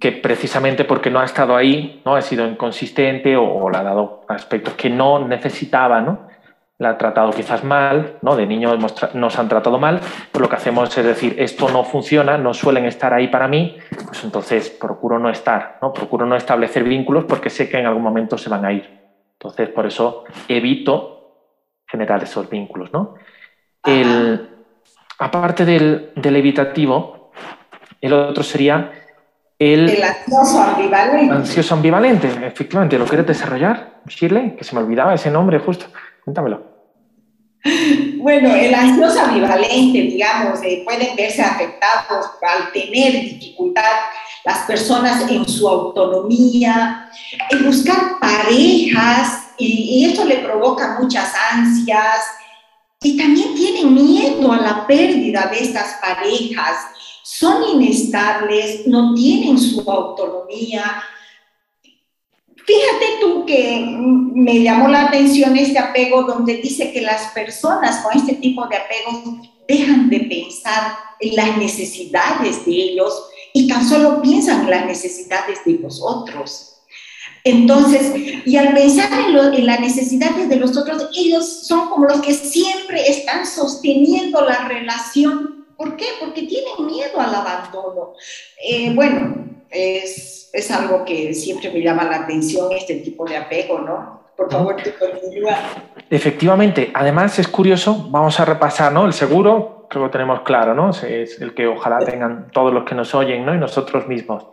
que, 0.00 0.12
precisamente 0.12 0.84
porque 0.84 1.10
no 1.10 1.20
ha 1.20 1.24
estado 1.24 1.54
ahí, 1.54 2.00
¿no? 2.06 2.16
Ha 2.16 2.22
sido 2.22 2.46
inconsistente 2.46 3.36
o, 3.36 3.44
o 3.44 3.70
le 3.70 3.76
ha 3.76 3.82
dado 3.82 4.22
aspectos 4.28 4.74
que 4.74 4.88
no 4.88 5.26
necesitaba, 5.28 6.00
¿no? 6.00 6.33
La 6.78 6.90
ha 6.90 6.98
tratado 6.98 7.30
quizás 7.30 7.62
mal, 7.62 8.18
¿no? 8.22 8.34
de 8.34 8.46
niño 8.46 8.76
nos 9.14 9.38
han 9.38 9.48
tratado 9.48 9.78
mal, 9.78 10.00
pues 10.32 10.42
lo 10.42 10.48
que 10.48 10.56
hacemos 10.56 10.96
es 10.96 11.04
decir, 11.04 11.36
esto 11.38 11.68
no 11.68 11.84
funciona, 11.84 12.36
no 12.36 12.52
suelen 12.52 12.84
estar 12.86 13.14
ahí 13.14 13.28
para 13.28 13.46
mí, 13.46 13.76
pues 14.06 14.24
entonces 14.24 14.70
procuro 14.70 15.18
no 15.18 15.30
estar, 15.30 15.78
¿no? 15.80 15.92
procuro 15.92 16.26
no 16.26 16.34
establecer 16.34 16.82
vínculos 16.82 17.24
porque 17.26 17.48
sé 17.48 17.68
que 17.68 17.78
en 17.78 17.86
algún 17.86 18.02
momento 18.02 18.36
se 18.36 18.50
van 18.50 18.64
a 18.64 18.72
ir. 18.72 19.04
Entonces, 19.34 19.68
por 19.68 19.86
eso 19.86 20.24
evito 20.48 21.14
generar 21.86 22.22
esos 22.22 22.48
vínculos. 22.48 22.92
¿no? 22.92 23.14
El, 23.84 24.48
aparte 25.18 25.64
del, 25.64 26.12
del, 26.16 26.36
evitativo, 26.36 27.30
el 28.00 28.12
otro 28.14 28.42
sería 28.42 28.90
el, 29.58 29.88
el 29.90 30.02
ansioso 30.02 30.62
ambivalente. 30.62 31.34
Ansioso 31.34 31.74
ambivalente, 31.74 32.28
efectivamente. 32.46 32.98
¿Lo 32.98 33.04
quieres 33.04 33.26
desarrollar, 33.26 34.00
Shirley? 34.06 34.56
Que 34.56 34.64
se 34.64 34.74
me 34.74 34.82
olvidaba 34.82 35.14
ese 35.14 35.30
nombre 35.30 35.58
justo. 35.58 35.86
Cuéntamelo. 36.24 36.74
Bueno, 38.18 38.54
el 38.54 38.74
ansioso 38.74 39.20
ambivalente, 39.20 40.02
digamos, 40.02 40.60
eh, 40.62 40.82
pueden 40.84 41.16
verse 41.16 41.42
afectados 41.42 42.26
al 42.42 42.72
tener 42.72 43.12
dificultad 43.12 43.82
las 44.44 44.58
personas 44.66 45.30
en 45.30 45.48
su 45.48 45.66
autonomía, 45.66 47.10
en 47.50 47.64
buscar 47.64 48.18
parejas, 48.20 49.52
y, 49.56 49.66
y 49.66 50.04
esto 50.06 50.24
le 50.24 50.38
provoca 50.38 50.98
muchas 51.00 51.32
ansias, 51.52 52.20
y 53.02 53.16
también 53.16 53.54
tienen 53.54 53.94
miedo 53.94 54.52
a 54.52 54.56
la 54.58 54.86
pérdida 54.86 55.46
de 55.50 55.60
estas 55.60 55.94
parejas, 56.02 56.76
son 57.22 57.62
inestables, 57.80 58.86
no 58.86 59.14
tienen 59.14 59.58
su 59.58 59.80
autonomía, 59.90 61.02
Fíjate 62.66 63.06
tú 63.20 63.44
que 63.44 63.84
me 64.34 64.62
llamó 64.62 64.88
la 64.88 65.06
atención 65.06 65.56
este 65.56 65.78
apego 65.78 66.22
donde 66.22 66.56
dice 66.56 66.92
que 66.92 67.02
las 67.02 67.32
personas 67.32 68.02
con 68.02 68.16
este 68.16 68.34
tipo 68.36 68.66
de 68.66 68.76
apego 68.76 69.40
dejan 69.68 70.08
de 70.08 70.20
pensar 70.20 70.96
en 71.20 71.36
las 71.36 71.58
necesidades 71.58 72.64
de 72.64 72.72
ellos 72.72 73.28
y 73.52 73.68
tan 73.68 73.86
solo 73.86 74.22
piensan 74.22 74.62
en 74.62 74.70
las 74.70 74.86
necesidades 74.86 75.60
de 75.64 75.74
los 75.74 76.00
otros. 76.02 76.74
Entonces, 77.44 78.12
y 78.46 78.56
al 78.56 78.72
pensar 78.72 79.12
en, 79.20 79.34
lo, 79.34 79.42
las 79.50 79.80
necesidades 79.80 80.48
de 80.48 80.56
los 80.56 80.74
otros, 80.76 81.10
ellos 81.14 81.66
son 81.66 81.90
como 81.90 82.06
los 82.06 82.22
que 82.22 82.32
siempre 82.32 83.06
están 83.06 83.46
sosteniendo 83.46 84.40
la 84.40 84.66
relación. 84.66 85.66
¿Por 85.76 85.96
qué? 85.96 86.06
Porque 86.20 86.44
tienen 86.44 86.86
miedo 86.86 87.20
al 87.20 87.34
abandono. 87.34 88.14
Eh, 88.66 88.94
bueno, 88.94 89.53
es, 89.70 90.50
es, 90.52 90.70
algo 90.70 91.04
que 91.04 91.34
siempre 91.34 91.70
me 91.70 91.80
llama 91.80 92.04
la 92.04 92.16
atención, 92.16 92.72
este 92.72 92.96
tipo 92.96 93.24
de 93.24 93.36
apego, 93.36 93.78
¿no? 93.80 94.24
Por 94.36 94.50
favor, 94.50 94.76
tú 94.82 94.90
continúa. 94.98 95.56
Efectivamente, 96.10 96.90
además 96.92 97.38
es 97.38 97.48
curioso, 97.48 98.08
vamos 98.10 98.38
a 98.40 98.44
repasar, 98.44 98.92
¿no? 98.92 99.06
El 99.06 99.12
seguro, 99.12 99.86
creo 99.88 100.04
que 100.04 100.12
tenemos 100.12 100.40
claro, 100.40 100.74
¿no? 100.74 100.90
Es 100.90 101.40
el 101.40 101.54
que 101.54 101.66
ojalá 101.66 101.98
tengan 102.00 102.50
todos 102.50 102.72
los 102.72 102.84
que 102.84 102.94
nos 102.94 103.14
oyen, 103.14 103.44
¿no? 103.44 103.54
Y 103.54 103.58
nosotros 103.58 104.08
mismos. 104.08 104.46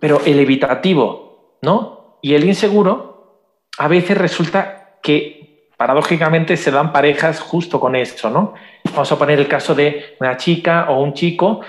Pero 0.00 0.20
el 0.24 0.40
evitativo, 0.40 1.58
¿no? 1.62 2.18
Y 2.22 2.34
el 2.34 2.44
inseguro, 2.44 3.50
a 3.78 3.88
veces 3.88 4.18
resulta 4.18 4.98
que 5.02 5.70
paradójicamente 5.76 6.56
se 6.56 6.70
dan 6.70 6.92
parejas 6.92 7.40
justo 7.40 7.78
con 7.78 7.94
eso, 7.94 8.30
¿no? 8.30 8.54
Vamos 8.84 9.12
a 9.12 9.18
poner 9.18 9.38
el 9.38 9.48
caso 9.48 9.74
de 9.74 10.16
una 10.20 10.36
chica 10.36 10.86
o 10.90 11.02
un 11.02 11.12
chico 11.12 11.60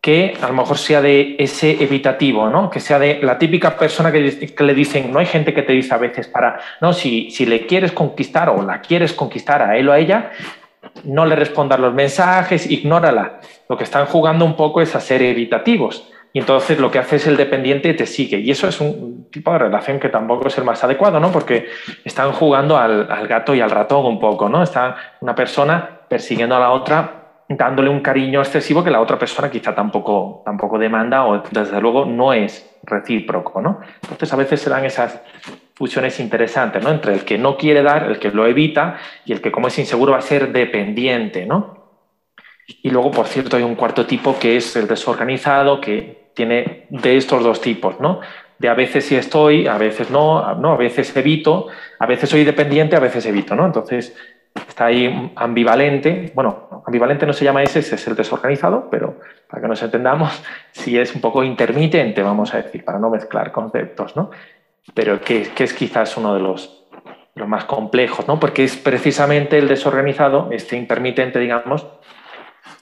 que 0.00 0.36
a 0.40 0.46
lo 0.46 0.54
mejor 0.54 0.78
sea 0.78 1.02
de 1.02 1.36
ese 1.38 1.82
evitativo, 1.82 2.48
¿no? 2.48 2.70
Que 2.70 2.80
sea 2.80 2.98
de 2.98 3.20
la 3.22 3.36
típica 3.38 3.76
persona 3.76 4.12
que, 4.12 4.20
le 4.20 4.74
dicen, 4.74 5.12
no 5.12 5.18
hay 5.18 5.26
gente 5.26 5.52
que 5.52 5.62
te 5.62 5.72
dice 5.72 5.92
a 5.92 5.98
veces 5.98 6.28
para, 6.28 6.60
no, 6.80 6.92
si, 6.92 7.30
si 7.30 7.46
le 7.46 7.66
quieres 7.66 7.92
conquistar 7.92 8.48
o 8.48 8.62
la 8.62 8.80
quieres 8.80 9.12
conquistar 9.12 9.60
a 9.60 9.76
él 9.76 9.88
o 9.88 9.92
a 9.92 9.98
ella, 9.98 10.30
no 11.04 11.26
le 11.26 11.34
respondas 11.34 11.80
los 11.80 11.94
mensajes, 11.94 12.70
ignórala. 12.70 13.40
Lo 13.68 13.76
que 13.76 13.84
están 13.84 14.06
jugando 14.06 14.44
un 14.44 14.54
poco 14.54 14.80
es 14.80 14.94
a 14.94 15.00
ser 15.00 15.20
evitativos. 15.22 16.08
Y 16.32 16.38
entonces 16.38 16.78
lo 16.78 16.90
que 16.90 17.00
hace 17.00 17.16
es 17.16 17.26
el 17.26 17.36
dependiente 17.36 17.92
te 17.94 18.06
sigue. 18.06 18.38
Y 18.38 18.50
eso 18.52 18.68
es 18.68 18.80
un 18.80 19.28
tipo 19.30 19.52
de 19.52 19.58
relación 19.58 19.98
que 19.98 20.10
tampoco 20.10 20.46
es 20.46 20.56
el 20.58 20.64
más 20.64 20.82
adecuado, 20.84 21.18
¿no? 21.18 21.32
Porque 21.32 21.66
están 22.04 22.32
jugando 22.32 22.76
al, 22.78 23.10
al 23.10 23.26
gato 23.26 23.54
y 23.54 23.60
al 23.60 23.70
ratón 23.70 24.06
un 24.06 24.20
poco, 24.20 24.48
¿no? 24.48 24.62
Está 24.62 24.96
una 25.20 25.34
persona 25.34 26.02
persiguiendo 26.08 26.54
a 26.54 26.60
la 26.60 26.70
otra 26.70 27.17
dándole 27.48 27.88
un 27.88 28.00
cariño 28.00 28.40
excesivo 28.40 28.84
que 28.84 28.90
la 28.90 29.00
otra 29.00 29.18
persona 29.18 29.50
quizá 29.50 29.74
tampoco, 29.74 30.42
tampoco 30.44 30.78
demanda 30.78 31.24
o 31.24 31.42
desde 31.50 31.80
luego 31.80 32.04
no 32.04 32.32
es 32.32 32.78
recíproco, 32.82 33.60
¿no? 33.60 33.80
Entonces 34.02 34.32
a 34.32 34.36
veces 34.36 34.60
se 34.60 34.70
dan 34.70 34.84
esas 34.84 35.20
fusiones 35.74 36.20
interesantes, 36.20 36.82
¿no? 36.82 36.90
Entre 36.90 37.14
el 37.14 37.24
que 37.24 37.38
no 37.38 37.56
quiere 37.56 37.82
dar, 37.82 38.04
el 38.04 38.18
que 38.18 38.30
lo 38.30 38.46
evita 38.46 38.98
y 39.24 39.32
el 39.32 39.40
que 39.40 39.50
como 39.50 39.68
es 39.68 39.78
inseguro 39.78 40.12
va 40.12 40.18
a 40.18 40.22
ser 40.22 40.52
dependiente, 40.52 41.46
¿no? 41.46 41.78
Y 42.82 42.90
luego, 42.90 43.10
por 43.10 43.26
cierto, 43.26 43.56
hay 43.56 43.62
un 43.62 43.76
cuarto 43.76 44.04
tipo 44.04 44.38
que 44.38 44.56
es 44.56 44.76
el 44.76 44.86
desorganizado, 44.86 45.80
que 45.80 46.32
tiene 46.34 46.86
de 46.90 47.16
estos 47.16 47.42
dos 47.42 47.60
tipos, 47.60 47.98
¿no? 47.98 48.20
De 48.58 48.68
a 48.68 48.74
veces 48.74 49.06
sí 49.06 49.16
estoy, 49.16 49.66
a 49.66 49.78
veces 49.78 50.10
no, 50.10 50.54
no, 50.56 50.72
a 50.72 50.76
veces 50.76 51.16
evito, 51.16 51.68
a 51.98 52.06
veces 52.06 52.28
soy 52.28 52.44
dependiente, 52.44 52.96
a 52.96 53.00
veces 53.00 53.24
evito, 53.24 53.54
¿no? 53.54 53.64
Entonces, 53.64 54.14
está 54.54 54.86
ahí 54.86 55.32
ambivalente. 55.36 56.32
Bueno, 56.34 56.82
ambivalente 56.86 57.26
no 57.26 57.32
se 57.32 57.44
llama 57.44 57.62
ese, 57.62 57.80
ese 57.80 57.96
es 57.96 58.06
el 58.06 58.16
desorganizado, 58.16 58.88
pero 58.90 59.20
para 59.48 59.62
que 59.62 59.68
nos 59.68 59.82
entendamos, 59.82 60.42
sí 60.72 60.98
es 60.98 61.14
un 61.14 61.20
poco 61.20 61.42
intermitente, 61.42 62.22
vamos 62.22 62.54
a 62.54 62.58
decir, 62.58 62.84
para 62.84 62.98
no 62.98 63.10
mezclar 63.10 63.52
conceptos, 63.52 64.16
¿no? 64.16 64.30
Pero 64.94 65.20
que, 65.20 65.50
es 65.56 65.74
quizás 65.74 66.16
uno 66.16 66.34
de 66.34 66.40
los, 66.40 66.86
los, 67.34 67.48
más 67.48 67.64
complejos, 67.64 68.26
¿no? 68.26 68.40
Porque 68.40 68.64
es 68.64 68.76
precisamente 68.76 69.58
el 69.58 69.68
desorganizado, 69.68 70.48
este 70.50 70.76
intermitente, 70.76 71.38
digamos, 71.38 71.86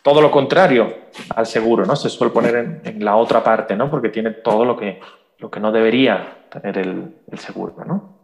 todo 0.03 0.21
lo 0.21 0.31
contrario 0.31 0.95
al 1.35 1.47
seguro, 1.47 1.85
¿no? 1.85 1.97
Se 1.97 2.09
suele 2.09 2.33
poner 2.33 2.81
en, 2.85 3.05
la 3.05 3.17
otra 3.17 3.43
parte, 3.43 3.75
¿no? 3.75 3.91
Porque 3.91 4.11
tiene 4.11 4.31
todo 4.31 4.65
lo 4.65 4.77
que, 4.77 5.01
lo 5.39 5.51
que 5.51 5.59
no 5.59 5.73
debería 5.73 6.45
tener 6.49 6.79
el 6.79 7.39
seguro, 7.39 7.75
¿no? 7.85 8.16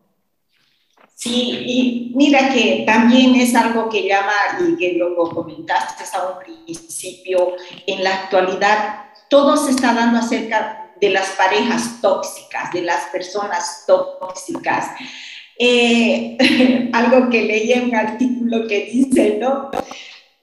Sí, 1.22 1.56
y 1.66 2.12
mira 2.16 2.48
que 2.52 2.82
también 2.84 3.36
es 3.36 3.54
algo 3.54 3.88
que 3.88 4.08
llama, 4.08 4.32
y 4.58 4.76
que 4.76 4.94
lo 4.94 5.14
comentaste 5.30 6.02
a 6.16 6.30
un 6.30 6.64
principio, 6.64 7.54
en 7.86 8.02
la 8.02 8.24
actualidad 8.24 9.04
todo 9.28 9.56
se 9.56 9.70
está 9.70 9.94
dando 9.94 10.18
acerca 10.18 10.90
de 11.00 11.10
las 11.10 11.28
parejas 11.30 12.00
tóxicas, 12.00 12.72
de 12.72 12.82
las 12.82 13.04
personas 13.12 13.84
tóxicas. 13.86 14.88
Eh, 15.56 16.90
algo 16.92 17.30
que 17.30 17.42
leí 17.42 17.72
en 17.72 17.90
un 17.90 17.94
artículo 17.94 18.66
que 18.66 18.86
dice, 18.86 19.38
¿no? 19.40 19.70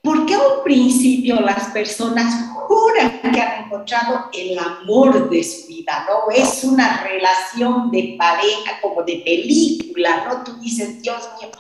¿Por 0.10 0.26
qué 0.26 0.34
a 0.34 0.40
un 0.40 0.64
principio 0.64 1.40
las 1.40 1.66
personas 1.66 2.50
juran 2.52 3.22
que 3.32 3.40
han 3.40 3.66
encontrado 3.66 4.32
el 4.34 4.58
amor 4.58 5.30
de 5.30 5.44
su 5.44 5.68
vida, 5.68 6.08
¿no? 6.10 6.34
Es 6.34 6.64
una 6.64 7.04
relación 7.04 7.92
de 7.92 8.16
pareja 8.18 8.82
como 8.82 9.04
de 9.04 9.22
película, 9.24 10.26
¿no? 10.28 10.44
Tú 10.44 10.60
dices, 10.60 11.00
Dios 11.04 11.30
mío, 11.40 11.52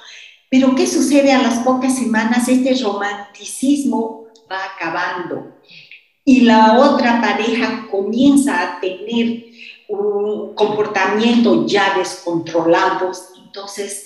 pero 0.49 0.73
¿qué 0.73 0.87
sucede 0.87 1.31
a 1.31 1.43
las 1.43 1.59
pocas 1.59 1.95
semanas? 1.95 2.47
Este 2.47 2.73
romanticismo 2.83 4.25
va 4.51 4.57
acabando 4.75 5.59
y 6.25 6.41
la 6.41 6.79
otra 6.79 7.21
pareja 7.21 7.85
comienza 7.91 8.63
a 8.63 8.79
tener 8.79 9.45
un 9.89 10.55
comportamiento 10.55 11.67
ya 11.67 11.93
descontrolados. 11.99 13.29
Entonces, 13.45 14.05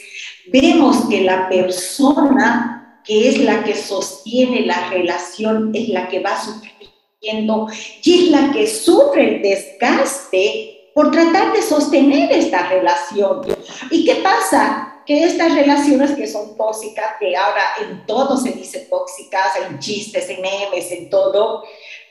vemos 0.52 1.06
que 1.10 1.22
la 1.22 1.48
persona 1.48 2.83
que 3.04 3.30
es 3.30 3.40
la 3.40 3.64
que 3.64 3.76
sostiene 3.76 4.62
la 4.66 4.90
relación, 4.90 5.72
es 5.74 5.90
la 5.90 6.08
que 6.08 6.20
va 6.20 6.40
sufriendo 6.42 7.68
y 8.04 8.26
es 8.26 8.32
la 8.32 8.52
que 8.52 8.68
sufre 8.68 9.36
el 9.36 9.42
desgaste 9.42 10.92
por 10.94 11.12
tratar 11.12 11.54
de 11.54 11.62
sostener 11.62 12.32
esta 12.32 12.68
relación. 12.68 13.42
¿Y 13.90 14.06
qué 14.06 14.16
pasa? 14.16 15.02
Que 15.06 15.24
estas 15.24 15.54
relaciones 15.56 16.12
que 16.12 16.28
son 16.28 16.56
tóxicas, 16.56 17.16
que 17.20 17.36
ahora 17.36 17.62
en 17.82 18.06
todo 18.06 18.38
se 18.38 18.52
dice 18.52 18.88
tóxicas, 18.90 19.54
en 19.68 19.80
chistes, 19.80 20.30
en 20.30 20.42
memes, 20.42 20.92
en 20.92 21.10
todo, 21.10 21.64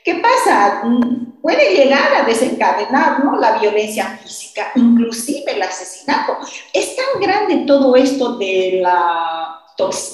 ¿qué 0.03 0.15
pasa? 0.15 0.83
Puede 1.41 1.75
llegar 1.75 2.13
a 2.13 2.23
desencadenar 2.23 3.23
¿no? 3.23 3.39
la 3.39 3.57
violencia 3.57 4.19
física, 4.21 4.71
inclusive 4.75 5.53
el 5.53 5.61
asesinato. 5.61 6.37
Es 6.71 6.95
tan 6.95 7.21
grande 7.21 7.63
todo 7.65 7.95
esto 7.95 8.37
de 8.37 8.79
la 8.81 9.62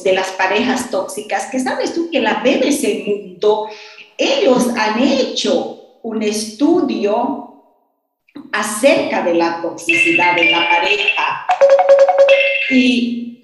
de 0.03 0.13
las 0.13 0.29
parejas 0.31 0.89
tóxicas, 0.89 1.47
que 1.51 1.59
sabes 1.59 1.93
tú 1.93 2.09
que 2.11 2.21
la 2.21 2.41
BBC 2.43 3.05
Mundo, 3.05 3.69
ellos 4.17 4.67
han 4.77 5.01
hecho 5.01 5.97
un 6.03 6.23
estudio 6.23 7.49
acerca 8.51 9.21
de 9.21 9.33
la 9.33 9.61
toxicidad 9.61 10.35
de 10.35 10.51
la 10.51 10.69
pareja. 10.69 11.47
Y 12.69 13.43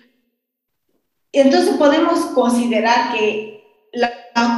entonces 1.32 1.76
podemos 1.76 2.20
considerar 2.28 3.14
que 3.14 3.56
la, 3.94 4.12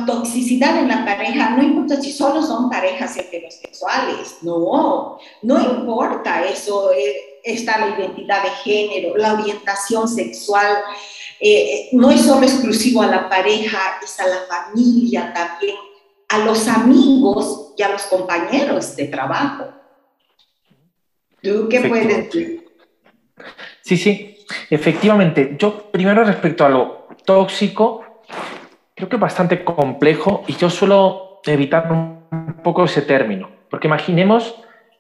toxicidad 0.05 0.77
en 0.77 0.87
la 0.87 1.05
pareja 1.05 1.51
no 1.51 1.61
importa 1.61 2.01
si 2.01 2.11
solo 2.11 2.41
son 2.41 2.69
parejas 2.69 3.15
heterosexuales, 3.17 4.37
no, 4.41 5.19
no 5.43 5.59
importa 5.59 6.45
eso, 6.45 6.91
eh, 6.93 7.39
está 7.43 7.77
la 7.77 7.97
identidad 7.97 8.41
de 8.41 8.49
género, 8.49 9.17
la 9.17 9.33
orientación 9.33 10.07
sexual, 10.07 10.77
eh, 11.39 11.89
no 11.91 12.09
es 12.11 12.21
solo 12.21 12.45
exclusivo 12.45 13.01
a 13.01 13.07
la 13.07 13.29
pareja, 13.29 13.99
es 14.03 14.19
a 14.19 14.27
la 14.27 14.41
familia 14.47 15.33
también, 15.33 15.77
a 16.29 16.39
los 16.39 16.67
amigos 16.67 17.73
y 17.77 17.83
a 17.83 17.89
los 17.89 18.03
compañeros 18.03 18.95
de 18.95 19.05
trabajo. 19.05 19.69
¿Tú 21.41 21.67
qué 21.69 21.81
puedes 21.81 22.07
decir? 22.07 22.65
Sí, 23.81 23.97
sí, 23.97 24.37
efectivamente. 24.69 25.55
Yo 25.57 25.91
primero 25.91 26.23
respecto 26.23 26.65
a 26.65 26.69
lo 26.69 27.07
tóxico, 27.23 28.21
creo 28.95 29.07
que 29.07 29.15
es 29.15 29.21
bastante 29.21 29.63
complejo 29.63 30.43
y 30.47 30.55
yo 30.55 30.69
suelo 30.69 31.39
evitar 31.45 31.91
un 31.91 32.61
poco 32.63 32.83
ese 32.85 33.03
término, 33.03 33.49
porque 33.69 33.87
imaginemos, 33.87 34.55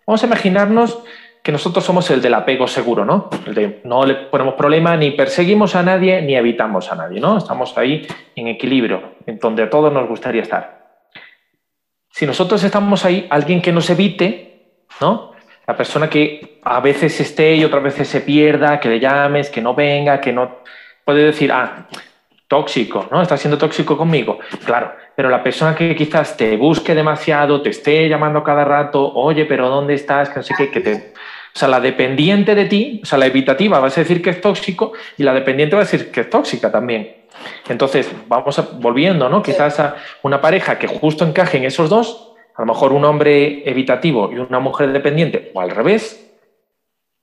vamos 0.05 0.23
a 0.23 0.27
imaginarnos 0.27 0.99
que 1.47 1.51
nosotros 1.53 1.85
somos 1.85 2.11
el 2.11 2.21
del 2.21 2.33
apego 2.33 2.67
seguro, 2.67 3.05
¿no? 3.05 3.29
El 3.45 3.55
de 3.55 3.79
no 3.85 4.05
le 4.05 4.15
ponemos 4.15 4.55
problema, 4.55 4.97
ni 4.97 5.11
perseguimos 5.11 5.77
a 5.77 5.81
nadie, 5.81 6.21
ni 6.21 6.35
evitamos 6.35 6.91
a 6.91 6.95
nadie, 6.97 7.21
¿no? 7.21 7.37
Estamos 7.37 7.77
ahí 7.77 8.05
en 8.35 8.49
equilibrio, 8.49 9.13
en 9.25 9.39
donde 9.39 9.63
a 9.63 9.69
todos 9.69 9.93
nos 9.93 10.09
gustaría 10.09 10.41
estar. 10.41 10.99
Si 12.09 12.25
nosotros 12.25 12.61
estamos 12.65 13.05
ahí, 13.05 13.27
alguien 13.29 13.61
que 13.61 13.71
nos 13.71 13.89
evite, 13.89 14.81
¿no? 14.99 15.31
La 15.65 15.77
persona 15.77 16.09
que 16.09 16.59
a 16.65 16.81
veces 16.81 17.17
esté 17.21 17.55
y 17.55 17.63
otras 17.63 17.81
veces 17.81 18.09
se 18.09 18.19
pierda, 18.19 18.81
que 18.81 18.89
le 18.89 18.99
llames, 18.99 19.49
que 19.49 19.61
no 19.61 19.73
venga, 19.73 20.19
que 20.19 20.33
no... 20.33 20.57
Puede 21.05 21.23
decir, 21.23 21.49
ah, 21.53 21.87
tóxico, 22.49 23.07
¿no? 23.09 23.21
Está 23.21 23.37
siendo 23.37 23.57
tóxico 23.57 23.95
conmigo. 23.95 24.39
Claro, 24.65 24.91
pero 25.15 25.29
la 25.29 25.41
persona 25.41 25.73
que 25.73 25.95
quizás 25.95 26.35
te 26.35 26.57
busque 26.57 26.93
demasiado, 26.93 27.61
te 27.61 27.69
esté 27.69 28.09
llamando 28.09 28.43
cada 28.43 28.65
rato, 28.65 29.13
oye, 29.13 29.45
pero 29.45 29.69
¿dónde 29.69 29.93
estás? 29.93 30.27
Que 30.27 30.35
no 30.35 30.43
sé 30.43 30.53
qué, 30.57 30.69
que 30.69 30.81
te 30.81 31.13
o 31.57 31.59
sea, 31.59 31.69
la 31.69 31.79
dependiente 31.79 32.53
de 32.53 32.65
ti, 32.65 32.99
o 33.01 33.05
sea, 33.07 33.17
la 33.17 33.25
evitativa 33.25 33.79
va 33.79 33.87
a 33.87 33.89
decir 33.89 34.21
que 34.21 34.29
es 34.29 34.39
tóxico 34.39 34.93
y 35.17 35.23
la 35.23 35.33
dependiente 35.33 35.75
va 35.75 35.81
a 35.81 35.85
decir 35.85 36.11
que 36.11 36.21
es 36.21 36.29
tóxica 36.29 36.71
también. 36.71 37.15
Entonces, 37.67 38.11
vamos 38.27 38.61
volviendo, 38.79 39.27
¿no? 39.27 39.41
Quizás 39.41 39.79
a 39.79 39.95
una 40.21 40.39
pareja 40.39 40.77
que 40.77 40.85
justo 40.85 41.25
encaje 41.25 41.57
en 41.57 41.63
esos 41.63 41.89
dos, 41.89 42.35
a 42.55 42.61
lo 42.61 42.67
mejor 42.67 42.93
un 42.93 43.03
hombre 43.05 43.67
evitativo 43.67 44.29
y 44.31 44.37
una 44.37 44.59
mujer 44.59 44.91
dependiente, 44.91 45.51
o 45.55 45.59
al 45.59 45.71
revés, 45.71 46.31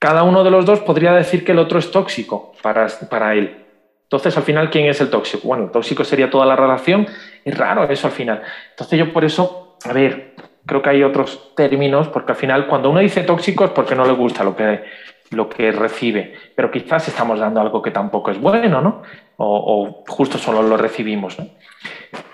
cada 0.01 0.25
uno 0.25 0.43
de 0.43 0.51
los 0.51 0.67
dos 0.67 0.81
podría 0.81 1.13
decir 1.13 1.45
que 1.45 1.53
el 1.53 1.61
otro 1.61 1.79
es 1.79 1.93
tóxico 1.93 2.55
para, 2.61 2.89
para 3.09 3.35
él. 3.35 3.65
Entonces, 4.03 4.37
al 4.37 4.43
final, 4.43 4.69
¿quién 4.69 4.87
es 4.87 5.01
el 5.01 5.11
tóxico? 5.11 5.47
Bueno, 5.47 5.67
el 5.67 5.71
tóxico 5.71 6.03
sería 6.03 6.29
toda 6.29 6.45
la 6.45 6.57
relación. 6.57 7.07
Es 7.45 7.57
raro 7.57 7.89
eso 7.89 8.09
al 8.09 8.13
final. 8.13 8.43
Entonces, 8.71 8.99
yo 8.99 9.13
por 9.13 9.25
eso, 9.25 9.79
a 9.85 9.93
ver, 9.93 10.34
creo 10.67 10.83
que 10.83 10.91
hay 10.91 11.03
otros 11.03 11.55
términos, 11.55 12.09
porque 12.09 12.33
al 12.33 12.39
final 12.39 12.67
cuando 12.67 12.91
uno 12.91 13.01
dice 13.01 13.23
tóxico 13.23 13.65
es 13.65 13.71
porque 13.71 13.95
no 13.95 14.05
le 14.05 14.13
gusta 14.13 14.45
lo 14.45 14.57
que, 14.57 14.85
lo 15.31 15.49
que 15.49 15.71
recibe, 15.73 16.35
pero 16.55 16.71
quizás 16.71 17.09
estamos 17.09 17.39
dando 17.39 17.61
algo 17.61 17.83
que 17.83 17.91
tampoco 17.91 18.31
es 18.31 18.41
bueno, 18.41 18.81
¿no? 18.81 19.03
O, 19.37 20.05
justo 20.07 20.39
solo 20.39 20.63
lo 20.63 20.77
recibimos, 20.77 21.39
¿no? 21.39 21.47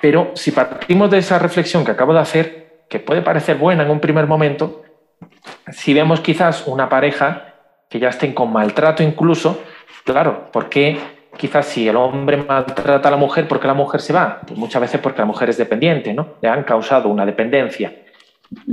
Pero 0.01 0.33
si 0.35 0.53
partimos 0.53 1.11
de 1.11 1.19
esa 1.19 1.39
reflexión 1.39 1.85
que 1.85 1.93
acabo 1.93 2.13
de 2.13 2.21
hacer, 2.21 2.85
que 2.89 3.01
puede 3.01 3.23
parecer 3.23 3.57
buena 3.57 3.85
en 3.85 3.91
un 3.91 4.01
primer 4.01 4.27
momento, 4.27 4.83
si 5.71 5.95
vemos 5.95 6.21
quizás 6.21 6.67
una 6.67 6.89
pareja 6.89 7.55
que 7.89 7.99
ya 7.99 8.11
estén 8.11 8.33
con 8.33 8.53
maltrato 8.53 9.03
incluso, 9.03 9.61
claro, 10.05 10.51
¿por 10.53 10.69
qué 10.69 10.99
quizás 11.37 11.67
si 11.67 11.89
el 11.89 11.97
hombre 11.97 12.37
maltrata 12.37 13.09
a 13.09 13.11
la 13.11 13.17
mujer, 13.17 13.49
¿por 13.49 13.61
qué 13.61 13.67
la 13.67 13.75
mujer 13.75 14.01
se 14.01 14.13
va? 14.13 14.41
Pues 14.47 14.59
muchas 14.59 14.83
veces 14.83 15.01
porque 15.01 15.21
la 15.21 15.27
mujer 15.27 15.49
es 15.51 15.57
dependiente, 15.57 16.13
¿no? 16.13 16.35
Le 16.41 16.49
han 16.49 16.65
causado 16.65 17.09
una 17.09 17.25
dependencia. 17.25 17.93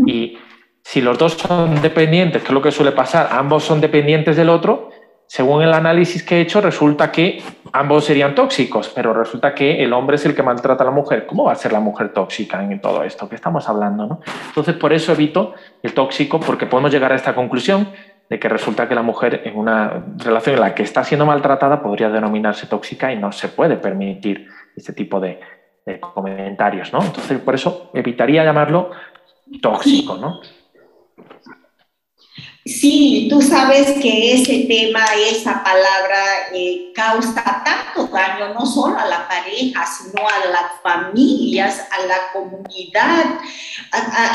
Y 0.05 0.37
si 0.83 1.01
los 1.01 1.17
dos 1.17 1.33
son 1.33 1.81
dependientes, 1.81 2.41
que 2.41 2.47
es 2.47 2.53
lo 2.53 2.61
que 2.61 2.71
suele 2.71 2.91
pasar, 2.91 3.29
ambos 3.31 3.63
son 3.63 3.81
dependientes 3.81 4.35
del 4.35 4.49
otro, 4.49 4.89
según 5.27 5.61
el 5.61 5.73
análisis 5.73 6.23
que 6.23 6.37
he 6.37 6.41
hecho, 6.41 6.61
resulta 6.61 7.11
que 7.11 7.43
ambos 7.73 8.05
serían 8.05 8.33
tóxicos, 8.33 8.89
pero 8.95 9.13
resulta 9.13 9.53
que 9.53 9.83
el 9.83 9.91
hombre 9.91 10.15
es 10.15 10.25
el 10.25 10.33
que 10.33 10.41
maltrata 10.41 10.83
a 10.83 10.85
la 10.85 10.91
mujer. 10.91 11.25
¿Cómo 11.27 11.43
va 11.43 11.51
a 11.51 11.55
ser 11.55 11.73
la 11.73 11.81
mujer 11.81 12.13
tóxica 12.13 12.63
en 12.63 12.79
todo 12.79 13.03
esto 13.03 13.27
que 13.27 13.35
estamos 13.35 13.67
hablando? 13.67 14.07
¿no? 14.07 14.21
Entonces, 14.47 14.75
por 14.75 14.93
eso 14.93 15.11
evito 15.11 15.53
el 15.83 15.93
tóxico, 15.93 16.39
porque 16.39 16.65
podemos 16.65 16.91
llegar 16.91 17.11
a 17.11 17.15
esta 17.15 17.35
conclusión 17.35 17.89
de 18.29 18.39
que 18.39 18.47
resulta 18.47 18.87
que 18.87 18.95
la 18.95 19.01
mujer 19.01 19.41
en 19.43 19.57
una 19.57 20.05
relación 20.17 20.55
en 20.55 20.61
la 20.61 20.73
que 20.73 20.83
está 20.83 21.03
siendo 21.03 21.25
maltratada 21.25 21.81
podría 21.81 22.09
denominarse 22.09 22.67
tóxica 22.67 23.11
y 23.11 23.17
no 23.17 23.33
se 23.33 23.49
puede 23.49 23.75
permitir 23.75 24.47
este 24.75 24.93
tipo 24.93 25.19
de, 25.19 25.39
comentarios. 26.01 26.91
Entonces, 26.93 27.39
por 27.39 27.55
eso 27.55 27.91
evitaría 27.93 28.43
llamarlo 28.43 28.91
tóxico, 29.61 30.17
¿no? 30.17 30.41
Sí, 32.67 33.27
tú 33.29 33.41
sabes 33.41 33.93
que 34.01 34.33
ese 34.33 34.65
tema, 34.67 35.05
esa 35.29 35.63
palabra 35.63 36.49
eh, 36.53 36.91
causa 36.93 37.63
tanto 37.63 38.13
daño 38.13 38.53
no 38.53 38.65
solo 38.65 38.99
a 38.99 39.05
la 39.05 39.25
pareja, 39.25 39.85
sino 39.85 40.27
a 40.27 40.49
las 40.49 40.81
familias, 40.83 41.87
a 41.91 42.05
la 42.05 42.33
comunidad, 42.33 43.39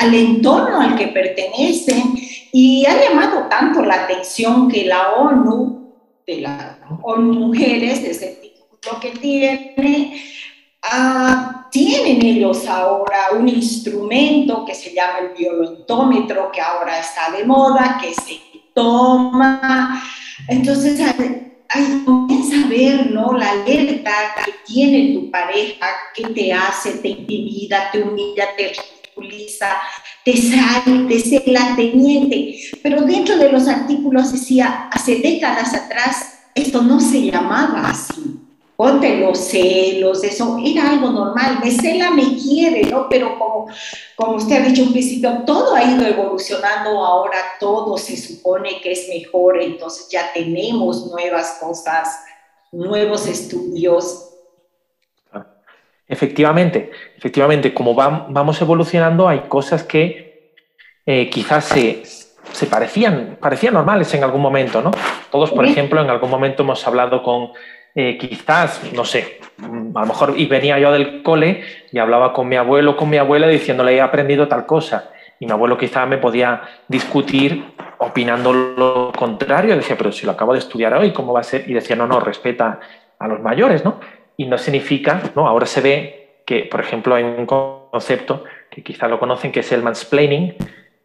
al 0.00 0.14
entorno 0.14 0.80
al 0.80 0.96
que 0.96 1.08
pertenecen. 1.08 2.14
Y 2.52 2.86
ha 2.86 3.02
llamado 3.02 3.48
tanto 3.48 3.82
la 3.82 4.04
atención 4.04 4.70
que 4.70 4.86
la 4.86 5.12
ONU, 5.12 5.92
de 6.26 6.40
la 6.40 6.78
ONU 7.02 7.34
Mujeres, 7.34 8.02
desde 8.02 8.30
el 8.30 8.40
título 8.40 9.00
que 9.00 9.10
tiene, 9.10 10.24
Ah, 10.84 11.68
tienen 11.70 12.24
ellos 12.24 12.66
ahora 12.66 13.30
un 13.32 13.48
instrumento 13.48 14.64
que 14.64 14.74
se 14.74 14.92
llama 14.92 15.20
el 15.20 15.36
violentómetro, 15.36 16.50
que 16.52 16.60
ahora 16.60 16.98
está 16.98 17.30
de 17.30 17.44
moda, 17.44 17.98
que 18.00 18.12
se 18.12 18.40
toma. 18.74 20.02
Entonces, 20.48 21.00
ahí 21.68 22.02
comienza 22.04 22.64
a 22.64 22.68
ver 22.68 23.10
¿no? 23.12 23.32
la 23.32 23.52
alerta 23.52 24.10
que 24.44 24.52
tiene 24.66 25.14
tu 25.14 25.30
pareja, 25.30 25.86
que 26.14 26.26
te 26.28 26.52
hace, 26.52 26.94
te 26.94 27.08
intimida, 27.08 27.90
te 27.92 28.02
humilla, 28.02 28.48
te 28.56 28.72
ridiculiza, 28.74 29.80
te 30.24 30.36
sale, 30.36 31.06
te 31.08 31.20
cela, 31.20 31.74
te 31.76 31.92
miente. 31.92 32.58
Pero 32.82 33.02
dentro 33.02 33.38
de 33.38 33.52
los 33.52 33.68
artículos 33.68 34.32
decía, 34.32 34.88
hace 34.90 35.16
décadas 35.20 35.72
atrás, 35.74 36.40
esto 36.54 36.82
no 36.82 37.00
se 37.00 37.30
llamaba 37.30 37.88
así 37.88 38.41
ponte 38.82 39.16
los 39.18 39.38
celos, 39.38 40.24
eso 40.24 40.58
era 40.60 40.90
algo 40.90 41.12
normal, 41.12 41.60
me 41.62 41.70
cela, 41.70 42.10
me 42.10 42.34
quiere, 42.34 42.90
¿no? 42.90 43.08
Pero 43.08 43.38
como, 43.38 43.68
como 44.16 44.32
usted 44.34 44.56
ha 44.56 44.66
dicho 44.66 44.82
un 44.82 44.90
principio, 44.90 45.44
todo 45.46 45.76
ha 45.76 45.84
ido 45.84 46.04
evolucionando, 46.04 46.90
ahora 47.04 47.38
todo 47.60 47.96
se 47.96 48.16
supone 48.16 48.80
que 48.80 48.90
es 48.90 49.08
mejor, 49.08 49.62
entonces 49.62 50.08
ya 50.10 50.32
tenemos 50.34 51.06
nuevas 51.12 51.58
cosas, 51.60 52.24
nuevos 52.72 53.28
estudios. 53.28 54.30
Efectivamente, 56.08 56.90
efectivamente, 57.16 57.72
como 57.72 57.94
vamos 57.94 58.60
evolucionando, 58.60 59.28
hay 59.28 59.42
cosas 59.42 59.84
que 59.84 60.56
eh, 61.06 61.30
quizás 61.30 61.66
se, 61.66 62.02
se 62.52 62.66
parecían, 62.66 63.38
parecían 63.40 63.74
normales 63.74 64.12
en 64.12 64.24
algún 64.24 64.40
momento, 64.40 64.82
¿no? 64.82 64.90
Todos, 65.30 65.52
por 65.52 65.64
ejemplo, 65.64 66.02
en 66.02 66.10
algún 66.10 66.30
momento 66.30 66.64
hemos 66.64 66.84
hablado 66.84 67.22
con, 67.22 67.52
eh, 67.94 68.16
quizás, 68.18 68.92
no 68.94 69.04
sé, 69.04 69.40
a 69.58 70.00
lo 70.00 70.06
mejor 70.06 70.34
y 70.36 70.46
venía 70.46 70.78
yo 70.78 70.92
del 70.92 71.22
cole 71.22 71.62
y 71.90 71.98
hablaba 71.98 72.32
con 72.32 72.48
mi 72.48 72.56
abuelo, 72.56 72.96
con 72.96 73.10
mi 73.10 73.18
abuela, 73.18 73.46
diciéndole 73.48 73.94
he 73.94 74.00
aprendido 74.00 74.48
tal 74.48 74.66
cosa. 74.66 75.10
Y 75.38 75.46
mi 75.46 75.52
abuelo 75.52 75.76
quizás 75.76 76.08
me 76.08 76.18
podía 76.18 76.62
discutir 76.88 77.64
opinando 77.98 78.52
lo 78.52 79.12
contrario. 79.16 79.76
Decía, 79.76 79.96
pero 79.96 80.12
si 80.12 80.24
lo 80.24 80.32
acabo 80.32 80.52
de 80.52 80.60
estudiar 80.60 80.94
hoy, 80.94 81.12
¿cómo 81.12 81.32
va 81.32 81.40
a 81.40 81.44
ser? 81.44 81.68
Y 81.68 81.74
decía, 81.74 81.96
no, 81.96 82.06
no, 82.06 82.20
respeta 82.20 82.80
a 83.18 83.28
los 83.28 83.40
mayores, 83.40 83.84
¿no? 83.84 84.00
Y 84.36 84.46
no 84.46 84.56
significa, 84.56 85.20
¿no? 85.34 85.46
Ahora 85.46 85.66
se 85.66 85.80
ve 85.80 86.42
que, 86.46 86.64
por 86.64 86.80
ejemplo, 86.80 87.14
hay 87.14 87.24
un 87.24 87.46
concepto 87.46 88.44
que 88.70 88.82
quizás 88.82 89.10
lo 89.10 89.18
conocen, 89.18 89.52
que 89.52 89.60
es 89.60 89.72
el 89.72 89.82
mansplaining, 89.82 90.56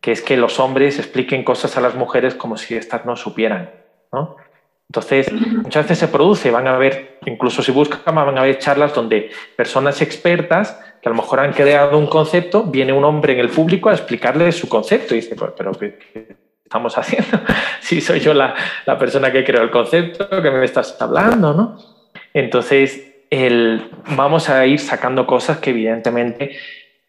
que 0.02 0.12
es 0.12 0.22
que 0.22 0.38
los 0.38 0.60
hombres 0.60 1.00
expliquen 1.00 1.44
cosas 1.44 1.76
a 1.78 1.82
las 1.82 1.96
mujeres 1.96 2.36
como 2.36 2.58
si 2.58 2.76
éstas 2.76 3.06
no 3.06 3.16
supieran, 3.16 3.72
¿no? 4.12 4.38
Entonces, 4.90 5.32
muchas 5.32 5.84
veces 5.84 6.00
se 6.00 6.08
produce, 6.08 6.50
van 6.50 6.68
a 6.68 6.76
haber, 6.76 7.20
incluso 7.26 7.62
si 7.62 7.72
buscan, 7.72 8.00
van 8.06 8.38
a 8.38 8.42
haber 8.42 8.58
charlas 8.58 8.94
donde 8.94 9.32
personas 9.56 10.02
expertas 10.02 10.80
que 11.02 11.10
a 11.10 11.12
lo 11.12 11.16
mejor 11.16 11.42
han 11.42 11.52
creado 11.52 11.98
un 11.98 12.08
concepto, 12.08 12.64
viene 12.64 12.94
un 12.94 13.04
hombre 13.04 13.34
en 13.34 13.40
el 13.40 13.50
público 13.50 13.90
a 13.90 13.94
explicarle 13.94 14.52
su 14.54 14.70
concepto 14.70 15.14
y 15.14 15.18
dice, 15.18 15.36
pero 15.58 15.74
¿qué, 15.74 16.38
estamos 16.64 16.98
haciendo? 16.98 17.40
si 17.82 18.00
soy 18.00 18.22
yo 18.22 18.34
la, 18.34 18.56
persona 18.98 19.32
que 19.32 19.44
creó 19.44 19.62
el 19.62 19.72
concepto, 19.72 20.30
que 20.30 20.52
me 20.52 20.64
estás 20.64 21.00
hablando, 21.02 21.54
¿no? 21.54 21.78
Entonces, 22.34 23.26
el, 23.30 23.90
vamos 24.16 24.50
a 24.50 24.66
ir 24.66 24.80
sacando 24.80 25.28
cosas 25.28 25.58
que 25.58 25.72
evidentemente 25.72 26.58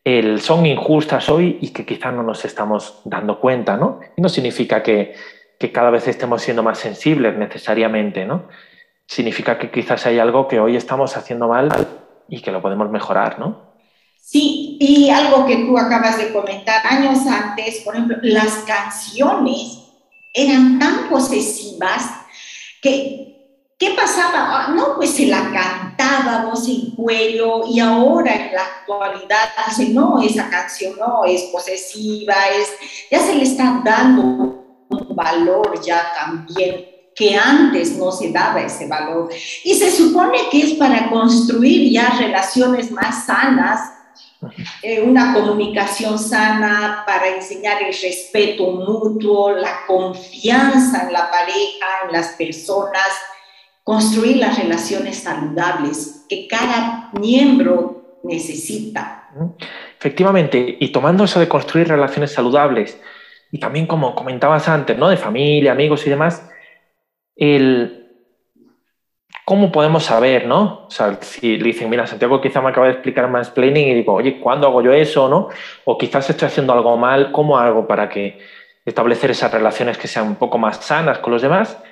el, 0.03 0.41
son 0.41 0.67
injustas 0.67 1.29
hoy 1.29 1.59
y 1.61 1.73
que 1.73 1.87
quizás 1.87 2.13
no 2.13 2.25
nos 2.25 2.45
estamos 2.45 3.03
dando 3.05 3.39
cuenta, 3.39 3.77
¿no? 3.77 4.01
Y 4.17 4.23
no 4.23 4.29
significa 4.29 4.83
que 4.83 5.15
que 5.59 5.73
cada 5.73 5.91
vez 5.91 6.07
estemos 6.07 6.43
siendo 6.43 6.63
más 6.63 6.79
sensibles 6.79 7.37
necesariamente, 7.37 8.25
¿no? 8.25 8.49
Significa 9.07 9.59
que 9.59 9.71
quizás 9.71 10.07
hay 10.07 10.19
algo 10.19 10.47
que 10.47 10.61
hoy 10.61 10.77
estamos 10.77 11.17
haciendo 11.17 11.49
mal 11.49 11.69
y 12.29 12.41
que 12.41 12.53
lo 12.53 12.63
podemos 12.63 12.91
mejorar, 12.91 13.39
¿no? 13.39 13.69
Sí, 14.21 14.77
y 14.81 15.11
algo 15.11 15.47
que 15.47 15.57
tú 15.65 15.79
acabas 15.79 16.19
de 16.19 16.33
comentar 16.33 16.87
años 16.87 17.27
antes, 17.27 17.81
por 17.81 17.95
ejemplo, 17.95 18.19
las 18.23 18.65
canciones 18.67 19.85
eran 20.35 20.79
tan 20.79 21.09
posesivas 21.09 22.27
que 22.83 23.29
¿Qué 23.79 23.91
pasaba? 23.91 24.65
Ah, 24.65 24.73
no, 24.75 24.97
pues 24.97 25.11
se 25.11 25.27
la 25.27 25.53
cantábamos 25.53 26.67
en 26.69 26.91
cuello 26.97 27.65
y 27.65 27.79
ahora 27.79 28.35
en 28.35 28.53
la 28.53 28.63
actualidad 28.63 29.51
dice, 29.69 29.91
no, 29.91 30.21
esa 30.21 30.51
canción 30.51 30.97
no 30.99 31.25
es 31.25 31.43
posesiva, 31.53 32.35
es, 32.49 32.73
ya 33.09 33.21
se 33.21 33.37
le 33.37 33.45
está 33.45 33.81
dando 33.85 34.58
un 34.89 35.15
valor 35.15 35.81
ya 35.81 36.13
también 36.15 36.99
que 37.19 37.35
antes 37.35 37.97
no 37.97 38.13
se 38.13 38.31
daba 38.31 38.61
ese 38.61 38.87
valor. 38.87 39.29
Y 39.65 39.75
se 39.75 39.91
supone 39.91 40.39
que 40.51 40.61
es 40.61 40.75
para 40.75 41.11
construir 41.11 41.91
ya 41.91 42.11
relaciones 42.17 42.93
más 42.93 43.27
sanas, 43.27 43.93
eh, 44.83 45.01
una 45.01 45.35
comunicación 45.35 46.17
sana, 46.17 47.03
para 47.05 47.27
enseñar 47.35 47.83
el 47.83 47.93
respeto 47.93 48.71
mutuo, 48.71 49.51
la 49.51 49.85
confianza 49.89 51.09
en 51.09 51.13
la 51.13 51.29
pareja, 51.29 51.87
en 52.07 52.13
las 52.13 52.29
personas, 52.29 53.09
construir 53.83 54.37
las 54.37 54.57
relaciones 54.57 55.19
saludables 55.19 56.25
que 56.29 56.47
cada 56.47 57.11
miembro 57.19 58.21
necesita. 58.23 59.29
Efectivamente, 59.99 60.77
y 60.79 60.93
tomando 60.93 61.25
eso 61.25 61.41
de 61.41 61.49
construir 61.49 61.89
relaciones 61.89 62.33
saludables, 62.33 62.97
y 63.51 63.59
también 63.59 63.87
como 63.87 64.15
comentabas 64.15 64.69
antes, 64.69 64.97
¿no? 64.99 65.09
De 65.09 65.17
familia, 65.17 65.73
amigos 65.73 66.07
y 66.07 66.11
demás, 66.11 66.51
el 67.37 67.99
cómo 69.45 69.73
podemos 69.73 70.05
saber, 70.05 70.47
¿no? 70.47 70.85
O 70.87 70.91
sea, 70.91 71.17
si 71.23 71.57
le 71.57 71.65
dicen, 71.65 71.89
mira, 71.89 72.07
Santiago 72.07 72.41
quizá 72.41 72.61
me 72.61 72.69
acaba 72.69 72.87
de 72.87 72.93
explicar 72.93 73.31
más 73.31 73.49
planning 73.49 73.89
y 73.89 73.95
digo, 73.95 74.13
oye, 74.13 74.41
¿cuándo 74.41 74.67
hago 74.67 74.83
yo 74.83 74.93
eso, 74.93 75.29
no? 75.29 75.49
O 75.87 75.97
quizás 75.97 76.29
estoy 76.29 76.47
haciendo 76.47 76.75
algo 76.75 76.97
mal, 76.99 77.33
¿cómo 77.33 77.57
hago 77.57 77.87
para 77.87 78.11
que 78.11 78.39
establecer 78.85 79.31
esas 79.31 79.51
relaciones 79.51 79.97
que 79.97 80.07
sean 80.07 80.27
un 80.27 80.37
poco 80.37 80.59
más 80.59 80.85
sanas 80.85 81.19
con 81.21 81.33
los 81.33 81.41
demás? 81.41 81.83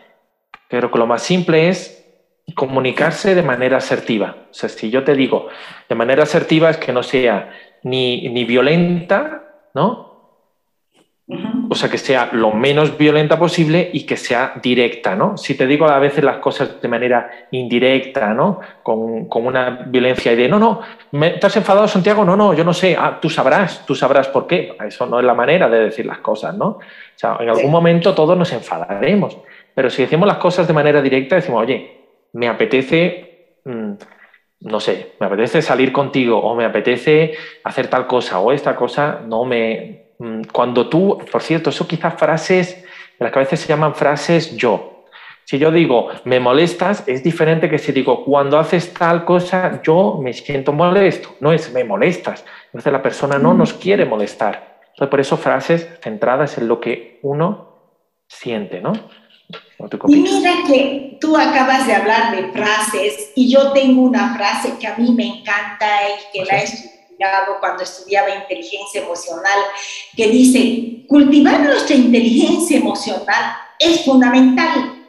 Pero 0.69 0.90
que 0.90 0.99
lo 0.99 1.07
más 1.07 1.23
simple 1.23 1.69
es 1.69 2.07
comunicarse 2.55 3.35
de 3.35 3.42
manera 3.42 3.79
asertiva. 3.79 4.37
O 4.51 4.55
sea, 4.55 4.69
si 4.69 4.90
yo 4.90 5.03
te 5.03 5.14
digo 5.14 5.49
de 5.88 5.95
manera 5.95 6.25
asertiva 6.25 6.69
es 6.69 6.77
que 6.77 6.92
no 6.92 7.03
sea 7.03 7.53
ni, 7.83 8.29
ni 8.29 8.45
violenta, 8.45 9.71
¿no? 9.73 10.06
O 11.29 11.75
sea, 11.75 11.89
que 11.89 11.99
sea 11.99 12.31
lo 12.33 12.53
menos 12.53 12.97
violenta 12.97 13.37
posible 13.37 13.91
y 13.93 14.07
que 14.07 14.17
sea 14.17 14.53
directa, 14.62 15.17
¿no? 15.17 15.37
Si 15.37 15.57
te 15.57 15.67
digo 15.67 15.87
a 15.89 15.99
veces 15.99 16.23
las 16.23 16.37
cosas 16.37 16.81
de 16.81 16.87
manera 16.87 17.29
indirecta, 17.51 18.33
¿no? 18.33 18.61
Con, 18.85 19.27
una 19.29 19.71
violencia 19.87 20.33
y 20.33 20.37
de, 20.37 20.49
no, 20.49 20.61
no, 20.61 20.81
¿me, 21.11 21.35
¿estás 21.35 21.57
enfadado, 21.57 21.89
Santiago? 21.89 22.25
No, 22.25 22.37
no, 22.37 22.55
yo 22.55 22.62
no 22.62 22.73
sé, 22.73 22.97
ah, 22.97 23.19
tú 23.21 23.29
sabrás, 23.29 23.85
tú 23.85 23.97
sabrás 23.97 24.29
por 24.29 24.47
qué. 24.47 24.77
Eso 24.87 25.07
no 25.07 25.19
es 25.19 25.27
la 25.27 25.35
manera 25.35 25.69
de 25.69 25.81
decir 25.81 26.07
las 26.07 26.19
cosas, 26.19 26.55
¿no? 26.57 26.67
O 26.67 26.81
sea, 27.17 27.39
en 27.41 27.49
algún 27.49 27.73
momento 27.73 28.15
todos 28.15 28.39
nos 28.39 28.53
enfadaremos, 28.53 29.37
pero 29.75 29.91
si 29.91 30.03
decimos 30.03 30.29
las 30.29 30.39
cosas 30.39 30.69
de 30.69 30.75
manera 30.75 31.03
directa, 31.03 31.35
decimos, 31.35 31.62
oye, 31.62 32.05
me 32.35 32.49
apetece... 32.49 33.59
Mm, 33.65 33.95
no 34.59 34.81
sé, 34.81 35.12
me 35.21 35.27
apetece 35.27 35.61
salir 35.61 35.93
contigo 35.93 36.39
o 36.39 36.55
me 36.57 36.65
apetece 36.65 37.35
hacer 37.62 37.89
tal 37.89 38.07
cosa 38.07 38.39
o 38.39 38.53
esta 38.53 38.75
cosa 38.75 39.21
no 39.27 39.45
me, 39.45 40.06
cuando 40.53 40.89
tú, 40.89 41.19
por 41.31 41.43
cierto, 41.43 41.71
eso 41.71 41.87
quizás 41.87 42.15
frases, 42.15 42.85
en 43.19 43.25
las 43.25 43.33
que 43.33 43.39
a 43.39 43.43
veces 43.43 43.61
se 43.61 43.69
llaman 43.69 43.95
frases 43.95 44.57
yo. 44.57 45.05
Si 45.45 45.59
yo 45.59 45.71
digo, 45.71 46.09
me 46.25 46.41
molestas, 46.41 47.05
es 47.07 47.23
diferente 47.23 47.71
que 47.71 47.79
si 47.79 47.93
digo, 47.93 48.25
cuando 48.25 48.59
haces 48.59 48.93
tal 48.93 49.25
cosa, 49.25 49.81
yo 49.83 50.19
me 50.21 50.33
siento 50.33 50.73
molesto. 50.73 51.37
No 51.39 51.53
es, 51.53 51.73
me 51.73 51.85
molestas. 51.85 52.45
Entonces 52.67 52.93
la 52.93 53.01
persona 53.01 53.39
no 53.39 53.55
nos 53.55 53.73
quiere 53.73 54.05
molestar. 54.05 54.81
Entonces, 54.89 55.09
por 55.09 55.21
eso 55.21 55.37
frases 55.37 55.89
centradas 56.03 56.59
en 56.59 56.67
lo 56.67 56.81
que 56.81 57.21
uno 57.23 57.77
siente, 58.27 58.81
¿no? 58.81 58.93
Y 60.09 60.17
mira 60.17 60.53
que 60.67 61.19
tú 61.21 61.37
acabas 61.37 61.87
de 61.87 61.95
hablar 61.95 62.35
de 62.35 62.51
frases 62.51 63.33
y 63.37 63.49
yo 63.49 63.73
tengo 63.73 64.03
una 64.03 64.35
frase 64.35 64.73
que 64.81 64.87
a 64.87 64.97
mí 64.97 65.13
me 65.13 65.27
encanta 65.27 65.87
y 66.09 66.39
que 66.39 66.45
la 66.45 66.63
he 66.63 66.67
cuando 67.61 67.83
estudiaba 67.83 68.35
inteligencia 68.35 69.03
emocional, 69.03 69.59
que 70.17 70.29
dice, 70.29 71.07
cultivar 71.09 71.61
nuestra 71.61 71.97
inteligencia 71.97 72.79
emocional 72.79 73.57
es 73.79 74.05
fundamental 74.05 75.05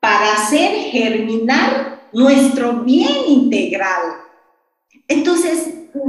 para 0.00 0.32
hacer 0.34 0.90
germinar 0.90 2.08
nuestro 2.12 2.72
bien 2.80 3.12
integral. 3.26 4.22
Entonces, 5.08 5.68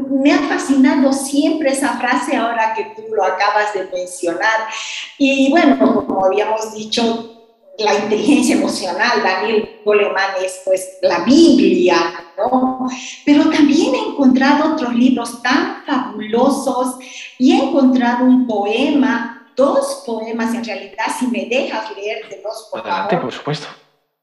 me 0.10 0.32
ha 0.32 0.40
fascinado 0.40 1.12
siempre 1.12 1.72
esa 1.72 1.98
frase 1.98 2.36
ahora 2.36 2.74
que 2.74 2.86
tú 2.96 3.14
lo 3.14 3.24
acabas 3.24 3.74
de 3.74 3.86
mencionar. 3.86 4.68
Y 5.18 5.50
bueno, 5.52 6.06
como 6.06 6.26
habíamos 6.26 6.74
dicho, 6.74 7.43
la 7.78 7.96
inteligencia 7.96 8.56
emocional, 8.56 9.24
Daniel 9.24 9.82
Goleman 9.84 10.32
es 10.44 10.62
pues 10.64 10.98
la 11.02 11.24
Biblia, 11.24 11.96
¿no? 12.38 12.88
Pero 13.26 13.50
también 13.50 13.96
he 13.96 14.10
encontrado 14.10 14.74
otros 14.74 14.94
libros 14.94 15.42
tan 15.42 15.84
fabulosos 15.86 16.98
y 17.40 17.54
he 17.54 17.64
encontrado 17.64 18.26
un 18.26 18.46
poema, 18.46 19.52
dos 19.56 20.04
poemas 20.06 20.54
en 20.54 20.64
realidad, 20.64 21.06
si 21.18 21.28
me 21.28 21.46
dejas 21.46 21.96
leértelos, 21.96 22.70
por 22.72 22.82
Adelante, 22.82 23.18
por 23.18 23.32
supuesto. 23.32 23.68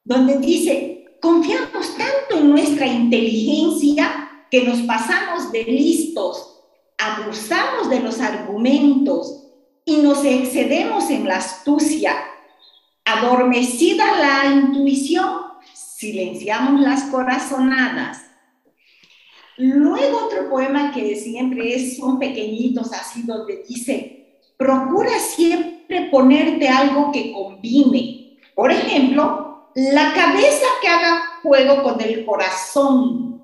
Donde 0.04 0.38
dice, 0.38 1.16
confiamos 1.20 1.96
tanto 1.96 2.38
en 2.38 2.50
nuestra 2.50 2.86
inteligencia 2.86 4.46
que 4.50 4.62
nos 4.62 4.80
pasamos 4.82 5.50
de 5.50 5.64
listos, 5.64 6.60
abusamos 6.98 7.90
de 7.90 8.00
los 8.00 8.20
argumentos 8.20 9.44
y 9.84 9.96
nos 9.96 10.24
excedemos 10.24 11.10
en 11.10 11.26
la 11.26 11.36
astucia 11.36 12.14
Adormecida 13.04 14.18
la 14.18 14.50
intuición, 14.50 15.28
silenciamos 15.74 16.80
las 16.80 17.04
corazonadas. 17.04 18.22
Luego 19.56 20.26
otro 20.26 20.48
poema 20.48 20.92
que 20.92 21.16
siempre 21.16 21.74
es, 21.74 21.98
son 21.98 22.18
pequeñitos 22.18 22.92
así, 22.92 23.22
donde 23.22 23.64
dice, 23.68 24.38
procura 24.56 25.18
siempre 25.18 26.08
ponerte 26.10 26.68
algo 26.68 27.12
que 27.12 27.32
combine. 27.32 28.38
Por 28.54 28.70
ejemplo, 28.70 29.70
la 29.74 30.14
cabeza 30.14 30.66
que 30.80 30.88
haga 30.88 31.22
juego 31.42 31.82
con 31.82 32.00
el 32.00 32.24
corazón 32.24 33.42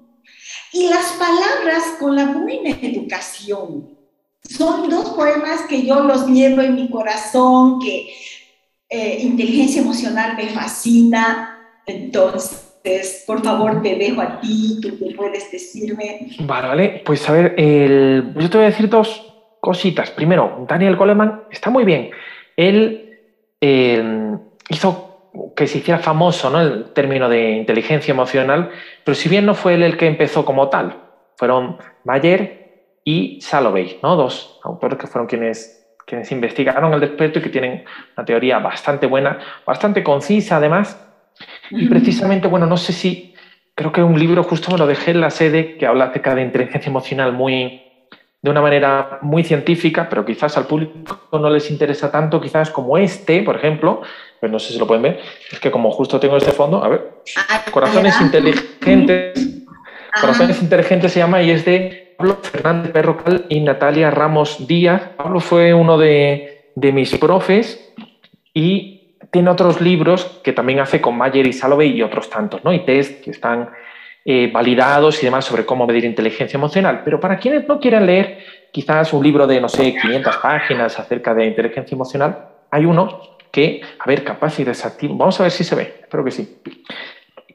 y 0.73 0.89
las 0.89 1.13
palabras 1.13 1.97
con 1.99 2.17
la 2.17 2.27
buena 2.27 2.71
educación. 2.83 3.97
Son 4.43 4.89
dos 4.89 5.11
poemas 5.11 5.63
que 5.69 5.85
yo 5.85 6.01
los 6.01 6.27
llevo 6.29 6.63
en 6.63 6.75
mi 6.75 6.89
corazón, 6.91 7.81
que 7.81 8.13
eh, 8.89 9.19
inteligencia 9.23 9.83
emocional 9.83 10.37
me 10.37 10.49
fascina. 10.49 11.53
Entonces, 11.87 13.25
por 13.27 13.43
favor, 13.43 13.83
te 13.83 13.97
dejo 13.97 14.21
a 14.21 14.41
ti, 14.41 14.79
tú 14.81 14.97
te 14.97 15.15
puedes 15.15 15.51
decirme. 15.51 16.29
Vale. 16.41 17.03
Pues 17.05 17.29
a 17.29 17.33
ver, 17.33 17.55
yo 17.57 18.51
te 18.51 18.57
voy 18.57 18.65
a 18.65 18.71
decir 18.71 18.89
dos 18.89 19.33
cositas. 19.61 20.11
Primero, 20.11 20.65
Daniel 20.69 20.97
Goleman 20.97 21.43
está 21.51 21.71
muy 21.71 21.85
bien. 21.85 22.11
Él 22.57 23.19
eh, 23.61 24.37
hizo 24.69 25.07
que 25.57 25.67
se 25.67 25.79
hiciera 25.79 25.99
famoso 25.99 26.51
¿no? 26.51 26.61
el 26.61 26.93
término 26.93 27.29
de 27.29 27.51
inteligencia 27.51 28.13
emocional, 28.13 28.71
pero 29.05 29.15
si 29.15 29.29
bien 29.29 29.45
no 29.45 29.55
fue 29.55 29.75
él 29.75 29.83
el 29.83 29.97
que 29.97 30.07
empezó 30.07 30.45
como 30.45 30.69
tal, 30.69 31.03
fueron 31.37 31.79
Mayer 32.05 33.01
y 33.05 33.41
Salovey, 33.41 33.99
¿no? 34.03 34.17
dos 34.17 34.61
autores 34.63 34.99
que 34.99 35.07
fueron 35.07 35.27
quienes, 35.27 35.76
quienes 36.07 36.31
investigaron 36.33 36.95
el 36.95 37.01
desperto 37.01 37.41
y 37.41 37.43
que 37.43 37.49
tienen 37.51 37.85
una 38.17 38.25
teoría 38.25 38.59
bastante 38.61 39.07
buena, 39.07 39.39
bastante 39.67 40.03
concisa 40.03 40.57
además. 40.57 41.03
Y 41.71 41.89
precisamente, 41.89 42.49
bueno, 42.49 42.65
no 42.65 42.77
sé 42.77 42.93
si, 42.93 43.35
creo 43.75 43.93
que 43.93 44.03
un 44.03 44.19
libro 44.19 44.43
justo 44.45 44.71
me 44.71 44.79
lo 44.79 44.87
dejé 44.87 45.11
en 45.11 45.21
la 45.21 45.31
sede 45.31 45.77
que 45.77 45.87
habla 45.87 46.07
acerca 46.07 46.35
de 46.35 46.43
inteligencia 46.43 46.89
emocional 46.89 47.33
muy, 47.33 47.83
de 48.41 48.51
una 48.51 48.63
manera 48.63 49.19
muy 49.21 49.43
científica, 49.43 50.09
pero 50.09 50.25
quizás 50.25 50.57
al 50.57 50.67
público 50.67 51.29
no 51.33 51.51
les 51.51 51.71
interesa 51.71 52.11
tanto, 52.11 52.41
quizás 52.41 52.71
como 52.71 52.97
este, 52.97 53.43
por 53.43 53.57
ejemplo, 53.57 54.03
pues 54.39 54.51
no 54.53 54.61
sé 54.61 54.73
si 54.73 54.79
lo 54.79 54.87
pueden 54.87 55.03
ver, 55.03 55.21
es 55.51 55.59
que 55.59 55.73
como 55.73 55.91
justo 55.91 56.21
tengo 56.21 56.37
este 56.37 56.53
fondo, 56.53 56.83
a 56.83 56.89
ver, 56.89 57.11
ah, 57.37 57.65
Corazones 57.71 58.19
Inteligentes, 58.21 59.65
Corazones 60.21 60.63
Inteligentes 60.63 61.13
se 61.13 61.19
llama 61.19 61.43
y 61.43 61.51
es 61.51 61.65
de 61.65 62.06
Pablo 62.17 62.39
Fernández 62.43 62.93
Perrocal 62.93 63.47
y 63.49 63.61
Natalia 63.61 64.11
Ramos 64.11 64.67
Díaz. 64.67 65.03
Pablo 65.17 65.41
fue 65.41 65.75
uno 65.75 65.99
de, 65.99 66.73
mis 66.75 67.17
profes 67.19 67.93
y 68.55 69.17
tiene 69.31 69.51
otros 69.51 69.81
libros 69.81 70.41
que 70.43 70.53
también 70.53 70.81
hace 70.81 71.01
con 71.01 71.17
Mayer 71.17 71.47
y 71.47 71.53
Salovey 71.53 71.93
y 71.93 72.03
otros 72.03 72.31
tantos, 72.31 72.65
¿no? 72.65 72.73
Y 72.73 72.81
test 72.81 73.23
que 73.23 73.31
están 73.31 73.69
eh, 74.25 74.51
validados 74.53 75.23
y 75.23 75.27
demás 75.27 75.45
sobre 75.45 75.67
cómo 75.67 75.87
medir 75.87 76.05
inteligencia 76.05 76.57
emocional. 76.57 77.03
Pero 77.05 77.21
para 77.21 77.39
quienes 77.39 77.69
no 77.69 77.79
quieran 77.81 78.07
leer 78.07 78.39
quizás 78.73 79.13
un 79.13 79.23
libro 79.23 79.47
de, 79.47 79.61
no 79.61 79.69
sé, 79.69 79.95
500 80.01 80.37
páginas 80.39 80.99
acerca 80.99 81.35
de 81.35 81.47
inteligencia 81.47 81.95
emocional, 81.95 82.49
hay 82.71 82.85
uno 82.85 83.21
que, 83.51 83.81
a 83.99 84.07
ver, 84.07 84.25
capaz 84.25 84.59
y 84.59 84.65
desactivo, 84.65 85.17
vamos 85.17 85.39
a 85.41 85.45
ver 85.45 85.53
si 85.53 85.65
se 85.65 85.75
ve, 85.75 86.01
espero 86.03 86.25
que 86.25 86.31
sí, 86.31 86.61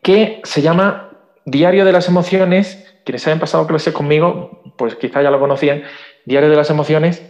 que 0.02 0.42
se 0.44 0.62
llama 0.62 1.12
Diario 1.46 1.86
de 1.86 1.92
las 1.92 2.08
Emociones, 2.08 2.91
quienes 3.04 3.26
hayan 3.28 3.40
pasado 3.40 3.68
clase 3.68 3.94
conmigo, 3.94 4.62
pues 4.78 4.96
quizá 4.96 5.22
ya 5.22 5.32
lo 5.32 5.40
conocían, 5.40 5.84
Diario 6.26 6.50
de 6.50 6.56
las 6.56 6.70
Emociones, 6.70 7.24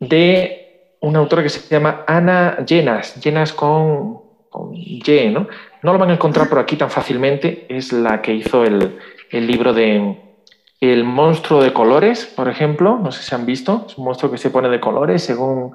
de 0.00 0.96
una 1.00 1.18
autora 1.18 1.42
que 1.42 1.48
se 1.48 1.68
llama 1.68 2.04
Ana 2.06 2.64
Llenas, 2.66 3.22
Llenas 3.22 3.52
con, 3.52 4.20
con 4.50 4.74
Y, 4.74 5.02
¿no? 5.30 5.46
No 5.84 5.92
lo 5.92 5.98
van 5.98 6.10
a 6.10 6.14
encontrar 6.14 6.48
por 6.48 6.58
aquí 6.58 6.76
tan 6.76 6.90
fácilmente. 6.90 7.66
Es 7.68 7.92
la 7.92 8.22
que 8.22 8.32
hizo 8.32 8.64
el, 8.64 8.98
libro 9.30 9.74
de 9.74 10.16
El 10.80 11.04
monstruo 11.04 11.62
de 11.62 11.74
colores, 11.74 12.24
por 12.24 12.48
ejemplo. 12.48 12.98
No 13.02 13.12
sé 13.12 13.22
si 13.22 13.34
han 13.34 13.44
visto. 13.44 13.84
Es 13.86 13.98
un 13.98 14.06
monstruo 14.06 14.32
que 14.32 14.38
se 14.38 14.48
pone 14.48 14.70
de 14.70 14.80
colores 14.80 15.22
según, 15.22 15.74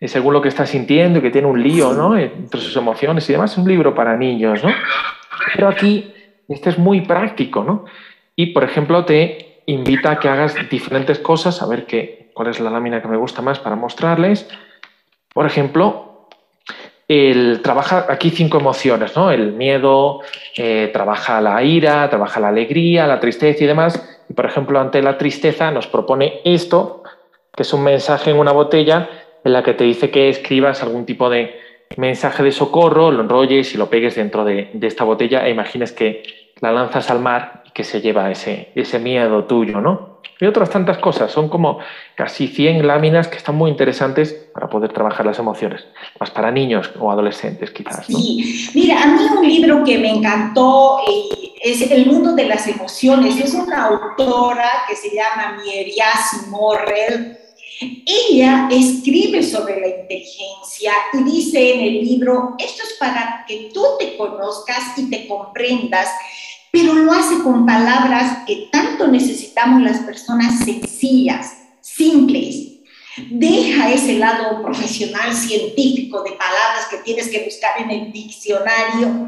según 0.00 0.32
lo 0.32 0.40
que 0.40 0.48
está 0.48 0.64
sintiendo 0.64 1.18
y 1.18 1.22
que 1.22 1.30
tiene 1.30 1.48
un 1.48 1.62
lío 1.62 1.92
¿no? 1.92 2.16
entre 2.16 2.60
sus 2.60 2.74
emociones 2.76 3.28
y 3.28 3.32
demás. 3.32 3.52
Es 3.52 3.58
un 3.58 3.68
libro 3.68 3.94
para 3.94 4.16
niños. 4.16 4.64
¿no? 4.64 4.70
Pero 5.54 5.68
aquí 5.68 6.14
este 6.48 6.70
es 6.70 6.78
muy 6.78 7.02
práctico. 7.02 7.62
¿no? 7.62 7.84
Y, 8.36 8.46
por 8.46 8.64
ejemplo, 8.64 9.04
te 9.04 9.62
invita 9.66 10.12
a 10.12 10.18
que 10.18 10.28
hagas 10.28 10.56
diferentes 10.70 11.18
cosas. 11.18 11.62
A 11.62 11.66
ver 11.66 11.86
qué, 11.86 12.30
cuál 12.34 12.48
es 12.48 12.60
la 12.60 12.70
lámina 12.70 13.02
que 13.02 13.08
me 13.08 13.16
gusta 13.16 13.42
más 13.42 13.58
para 13.58 13.76
mostrarles. 13.76 14.48
Por 15.32 15.46
ejemplo, 15.46 16.28
el, 17.08 17.60
trabaja 17.62 18.06
aquí 18.08 18.30
cinco 18.30 18.58
emociones, 18.58 19.16
¿no? 19.16 19.30
El 19.30 19.52
miedo, 19.52 20.20
eh, 20.56 20.90
trabaja 20.92 21.40
la 21.40 21.62
ira, 21.62 22.08
trabaja 22.08 22.40
la 22.40 22.48
alegría, 22.48 23.06
la 23.06 23.20
tristeza 23.20 23.64
y 23.64 23.66
demás. 23.66 24.24
Y, 24.28 24.32
por 24.32 24.46
ejemplo, 24.46 24.80
ante 24.80 25.02
la 25.02 25.18
tristeza 25.18 25.70
nos 25.70 25.86
propone 25.86 26.40
esto, 26.44 27.02
que 27.54 27.62
es 27.62 27.72
un 27.72 27.84
mensaje 27.84 28.30
en 28.30 28.38
una 28.38 28.52
botella 28.52 29.08
en 29.44 29.52
la 29.52 29.62
que 29.62 29.74
te 29.74 29.84
dice 29.84 30.10
que 30.10 30.28
escribas 30.28 30.82
algún 30.82 31.04
tipo 31.04 31.28
de 31.28 31.60
mensaje 31.96 32.42
de 32.42 32.52
socorro, 32.52 33.10
lo 33.10 33.22
enrolles 33.22 33.74
y 33.74 33.78
lo 33.78 33.90
pegues 33.90 34.14
dentro 34.14 34.44
de, 34.44 34.70
de 34.72 34.86
esta 34.86 35.04
botella 35.04 35.46
e 35.46 35.50
imagines 35.50 35.92
que 35.92 36.22
la 36.60 36.72
lanzas 36.72 37.10
al 37.10 37.18
mar 37.18 37.61
que 37.74 37.84
se 37.84 38.00
lleva 38.00 38.30
ese, 38.30 38.70
ese 38.74 38.98
miedo 38.98 39.44
tuyo, 39.44 39.80
¿no? 39.80 40.12
y 40.42 40.46
otras 40.46 40.70
tantas 40.70 40.98
cosas. 40.98 41.30
Son 41.30 41.48
como 41.48 41.78
casi 42.16 42.48
100 42.48 42.84
láminas 42.84 43.28
que 43.28 43.36
están 43.36 43.54
muy 43.54 43.70
interesantes 43.70 44.32
para 44.52 44.68
poder 44.68 44.92
trabajar 44.92 45.24
las 45.24 45.38
emociones, 45.38 45.84
más 46.18 46.32
para 46.32 46.50
niños 46.50 46.90
o 46.98 47.12
adolescentes 47.12 47.70
quizás. 47.70 48.06
Sí, 48.06 48.68
mira, 48.74 49.00
a 49.02 49.06
mí 49.06 49.24
un 49.38 49.46
libro 49.46 49.84
que 49.84 49.98
me 49.98 50.10
encantó 50.10 50.98
eh, 51.08 51.52
es 51.62 51.88
El 51.92 52.06
mundo 52.06 52.34
de 52.34 52.46
las 52.46 52.66
emociones. 52.66 53.38
Es 53.38 53.54
una 53.54 53.84
autora 53.84 54.68
que 54.88 54.96
se 54.96 55.14
llama 55.14 55.62
Mieriasi 55.62 56.48
Morrell. 56.48 57.38
Ella 58.04 58.68
escribe 58.70 59.44
sobre 59.44 59.80
la 59.80 59.86
inteligencia 59.86 60.92
y 61.12 61.22
dice 61.22 61.74
en 61.74 61.80
el 61.82 62.04
libro, 62.04 62.56
esto 62.58 62.82
es 62.82 62.96
para 62.98 63.44
que 63.46 63.70
tú 63.72 63.84
te 63.98 64.16
conozcas 64.16 64.98
y 64.98 65.08
te 65.08 65.28
comprendas 65.28 66.08
pero 66.72 66.94
lo 66.94 67.12
hace 67.12 67.42
con 67.42 67.66
palabras 67.66 68.38
que 68.46 68.68
tanto 68.72 69.06
necesitamos 69.06 69.82
las 69.82 69.98
personas 69.98 70.64
sencillas, 70.64 71.54
simples. 71.80 72.70
Deja 73.28 73.92
ese 73.92 74.18
lado 74.18 74.62
profesional, 74.62 75.34
científico 75.34 76.22
de 76.22 76.30
palabras 76.30 76.88
que 76.90 76.96
tienes 77.04 77.28
que 77.28 77.44
buscar 77.44 77.72
en 77.78 77.90
el 77.90 78.10
diccionario 78.10 79.26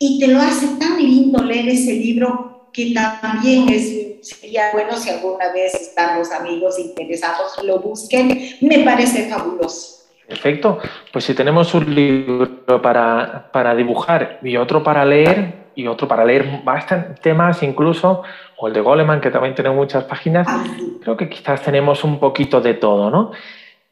y 0.00 0.18
te 0.18 0.26
lo 0.26 0.40
hace 0.40 0.66
tan 0.80 0.98
lindo 0.98 1.44
leer 1.44 1.68
ese 1.68 1.92
libro 1.92 2.70
que 2.72 2.92
también 2.92 3.68
sería 4.20 4.72
bueno 4.72 4.96
si 4.96 5.10
alguna 5.10 5.52
vez 5.52 5.74
están 5.74 6.18
los 6.18 6.32
amigos 6.32 6.76
interesados, 6.80 7.52
lo 7.62 7.78
busquen. 7.78 8.56
Me 8.62 8.80
parece 8.80 9.28
fabuloso. 9.28 10.08
Perfecto. 10.26 10.80
Pues 11.12 11.24
si 11.24 11.34
tenemos 11.34 11.72
un 11.72 11.94
libro 11.94 12.82
para, 12.82 13.52
para 13.52 13.76
dibujar 13.76 14.40
y 14.42 14.56
otro 14.56 14.82
para 14.82 15.04
leer, 15.04 15.63
y 15.74 15.86
otro 15.86 16.06
para 16.08 16.24
leer 16.24 16.62
bastantes 16.64 17.20
temas 17.20 17.62
incluso, 17.62 18.22
o 18.56 18.68
el 18.68 18.74
de 18.74 18.80
Goleman, 18.80 19.20
que 19.20 19.30
también 19.30 19.54
tiene 19.54 19.70
muchas 19.70 20.04
páginas, 20.04 20.46
creo 21.02 21.16
que 21.16 21.28
quizás 21.28 21.62
tenemos 21.62 22.04
un 22.04 22.18
poquito 22.18 22.60
de 22.60 22.74
todo, 22.74 23.10
¿no? 23.10 23.32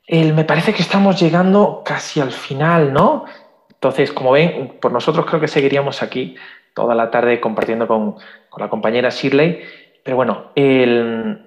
El, 0.07 0.35
me 0.35 0.45
parece 0.45 0.73
que 0.73 0.83
estamos 0.83 1.21
llegando 1.21 1.83
casi 1.85 2.21
al 2.21 2.33
final, 2.33 2.93
¿no? 2.93 3.25
Entonces, 3.71 4.13
como 4.13 4.33
ven, 4.33 4.75
por 4.81 4.93
nosotros 4.93 5.27
creo 5.27 5.41
que 5.41 5.49
seguiríamos 5.49 6.03
aquí 6.03 6.37
toda 6.75 6.95
la 6.95 7.11
tarde 7.11 7.41
compartiendo 7.41 7.87
con, 7.87 8.17
con 8.49 8.63
la 8.63 8.69
compañera 8.69 9.11
Shirley, 9.11 9.63
pero 10.03 10.17
bueno, 10.17 10.51
el, 10.55 11.47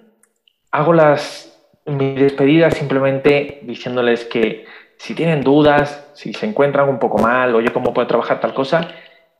hago 0.71 0.93
las, 0.93 1.57
mi 1.85 2.13
despedida 2.15 2.71
simplemente 2.71 3.59
diciéndoles 3.63 4.25
que 4.25 4.65
si 4.97 5.13
tienen 5.13 5.41
dudas, 5.43 6.09
si 6.13 6.33
se 6.33 6.45
encuentran 6.45 6.89
un 6.89 6.99
poco 6.99 7.17
mal, 7.17 7.53
oye, 7.55 7.71
¿cómo 7.71 7.93
puedo 7.93 8.07
trabajar 8.07 8.39
tal 8.39 8.53
cosa? 8.53 8.87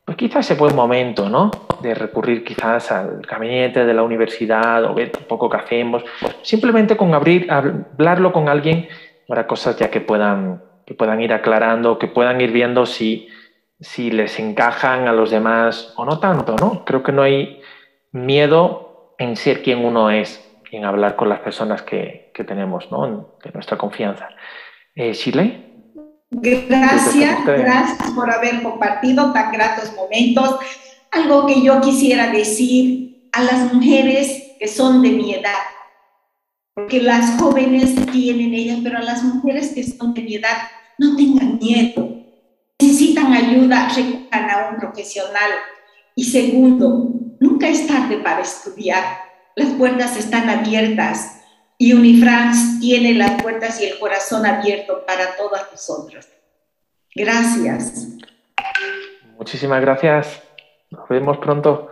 Pues 0.06 0.18
quizás 0.18 0.46
ese 0.46 0.60
buen 0.60 0.76
momento, 0.76 1.30
¿no? 1.30 1.50
De 1.82 1.96
recurrir 1.96 2.44
quizás 2.44 2.91
al 2.91 3.22
gabinete 3.22 3.86
de 3.86 3.94
la 3.94 4.04
universidad 4.04 4.86
o 4.86 4.94
ver 4.94 5.12
un 5.18 5.26
poco 5.26 5.50
qué 5.50 5.58
hacemos. 5.58 6.04
Simplemente 6.44 6.96
con 6.96 7.15
abrir, 7.15 7.52
hablarlo 7.52 8.32
con 8.32 8.48
alguien 8.48 8.88
para 9.28 9.48
cosas 9.48 9.78
ya 9.78 9.89
que 9.89 10.02
puedan, 10.02 10.63
que 10.86 10.94
puedan 10.94 11.22
ir 11.22 11.34
aclarando, 11.34 11.98
que 11.98 12.08
puedan 12.08 12.39
ir 12.39 12.52
viendo 12.52 12.86
si, 12.86 13.28
si 13.80 14.12
les 14.12 14.39
encajan 14.39 15.08
a 15.08 15.12
los 15.12 15.32
demás 15.32 15.94
o 15.98 16.06
no 16.06 16.20
tanto, 16.20 16.56
¿no? 16.60 16.86
Creo 16.86 17.02
que 17.02 17.12
no 17.12 17.24
hay 17.24 17.62
miedo 18.12 19.15
en 19.18 19.36
ser 19.36 19.63
quien 19.63 19.84
uno 19.84 20.12
es, 20.12 20.41
en 20.72 20.86
hablar 20.86 21.15
con 21.15 21.30
las 21.30 21.39
personas 21.39 21.82
que, 21.82 22.32
que 22.36 22.44
tenemos, 22.44 22.91
¿no? 22.91 23.38
De 23.44 23.52
nuestra 23.52 23.78
confianza. 23.78 24.30
Eh. 24.94 25.15
Gracias, 26.32 27.46
gracias 27.46 28.12
por 28.12 28.32
haber 28.32 28.64
compartido 28.64 29.32
tan 29.32 29.52
gratos 29.52 29.94
momentos. 29.96 30.58
Algo 31.12 31.46
que 31.46 31.62
yo 31.62 31.80
quisiera 31.82 32.32
decir 32.32 33.30
a 33.32 33.44
las 33.44 33.74
mujeres 33.74 34.54
que 34.60 34.68
son 34.68 35.02
de 35.02 35.12
mi 35.12 35.34
edad, 35.34 35.54
porque 36.74 37.02
las 37.02 37.40
jóvenes 37.40 37.96
tienen 38.12 38.54
ellas, 38.54 38.80
pero 38.84 38.98
a 38.98 39.02
las 39.02 39.24
mujeres 39.24 39.74
que 39.74 39.84
son 39.84 40.14
de 40.14 40.22
mi 40.24 40.36
edad, 40.36 40.58
no 40.98 41.16
tengan 41.16 41.58
miedo. 41.60 42.10
Necesitan 42.80 43.32
ayuda, 43.32 43.90
recurran 43.96 44.50
a 44.50 44.70
un 44.72 44.78
profesional. 44.78 45.52
Y 46.16 46.26
segundo, 46.26 47.12
nunca 47.40 47.68
es 47.68 47.88
tarde 47.88 48.18
para 48.18 48.42
estudiar. 48.42 49.04
Las 49.56 49.70
puertas 49.74 50.18
están 50.18 50.50
abiertas 50.50 51.44
y 51.86 51.93
Unifrance 51.93 52.80
tiene 52.80 53.13
las 53.13 53.39
puertas 53.43 53.80
y 53.80 53.86
el 53.86 54.00
corazón 54.00 54.43
abierto 54.43 55.06
para 55.06 55.36
todas 55.36 55.71
nosotras. 55.71 56.28
Gracias. 57.13 58.08
Muchísimas 59.38 59.82
gracias 59.82 60.41
Nos 60.89 61.08
vemos 61.08 61.38
pronto. 61.38 61.91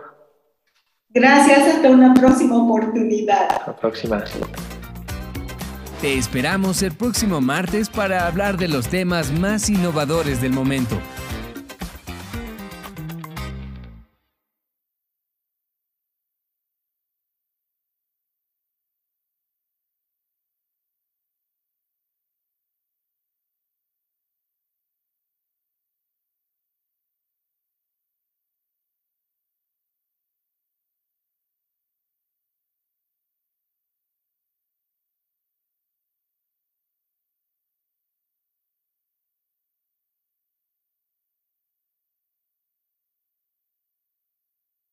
Gracias, 1.10 1.76
hasta 1.76 1.90
una 1.90 2.12
próxima 2.12 2.56
oportunidad. 2.56 3.46
Hasta 3.48 3.70
la 3.70 3.76
próxima. 3.76 4.24
Te 6.00 6.18
esperamos 6.18 6.82
el 6.82 6.96
próximo 6.96 7.40
martes 7.40 7.88
para 7.88 8.26
hablar 8.26 8.56
de 8.56 8.66
los 8.66 8.88
temas 8.88 9.30
más 9.30 9.70
innovadores 9.70 10.40
del 10.40 10.52
momento 10.52 10.98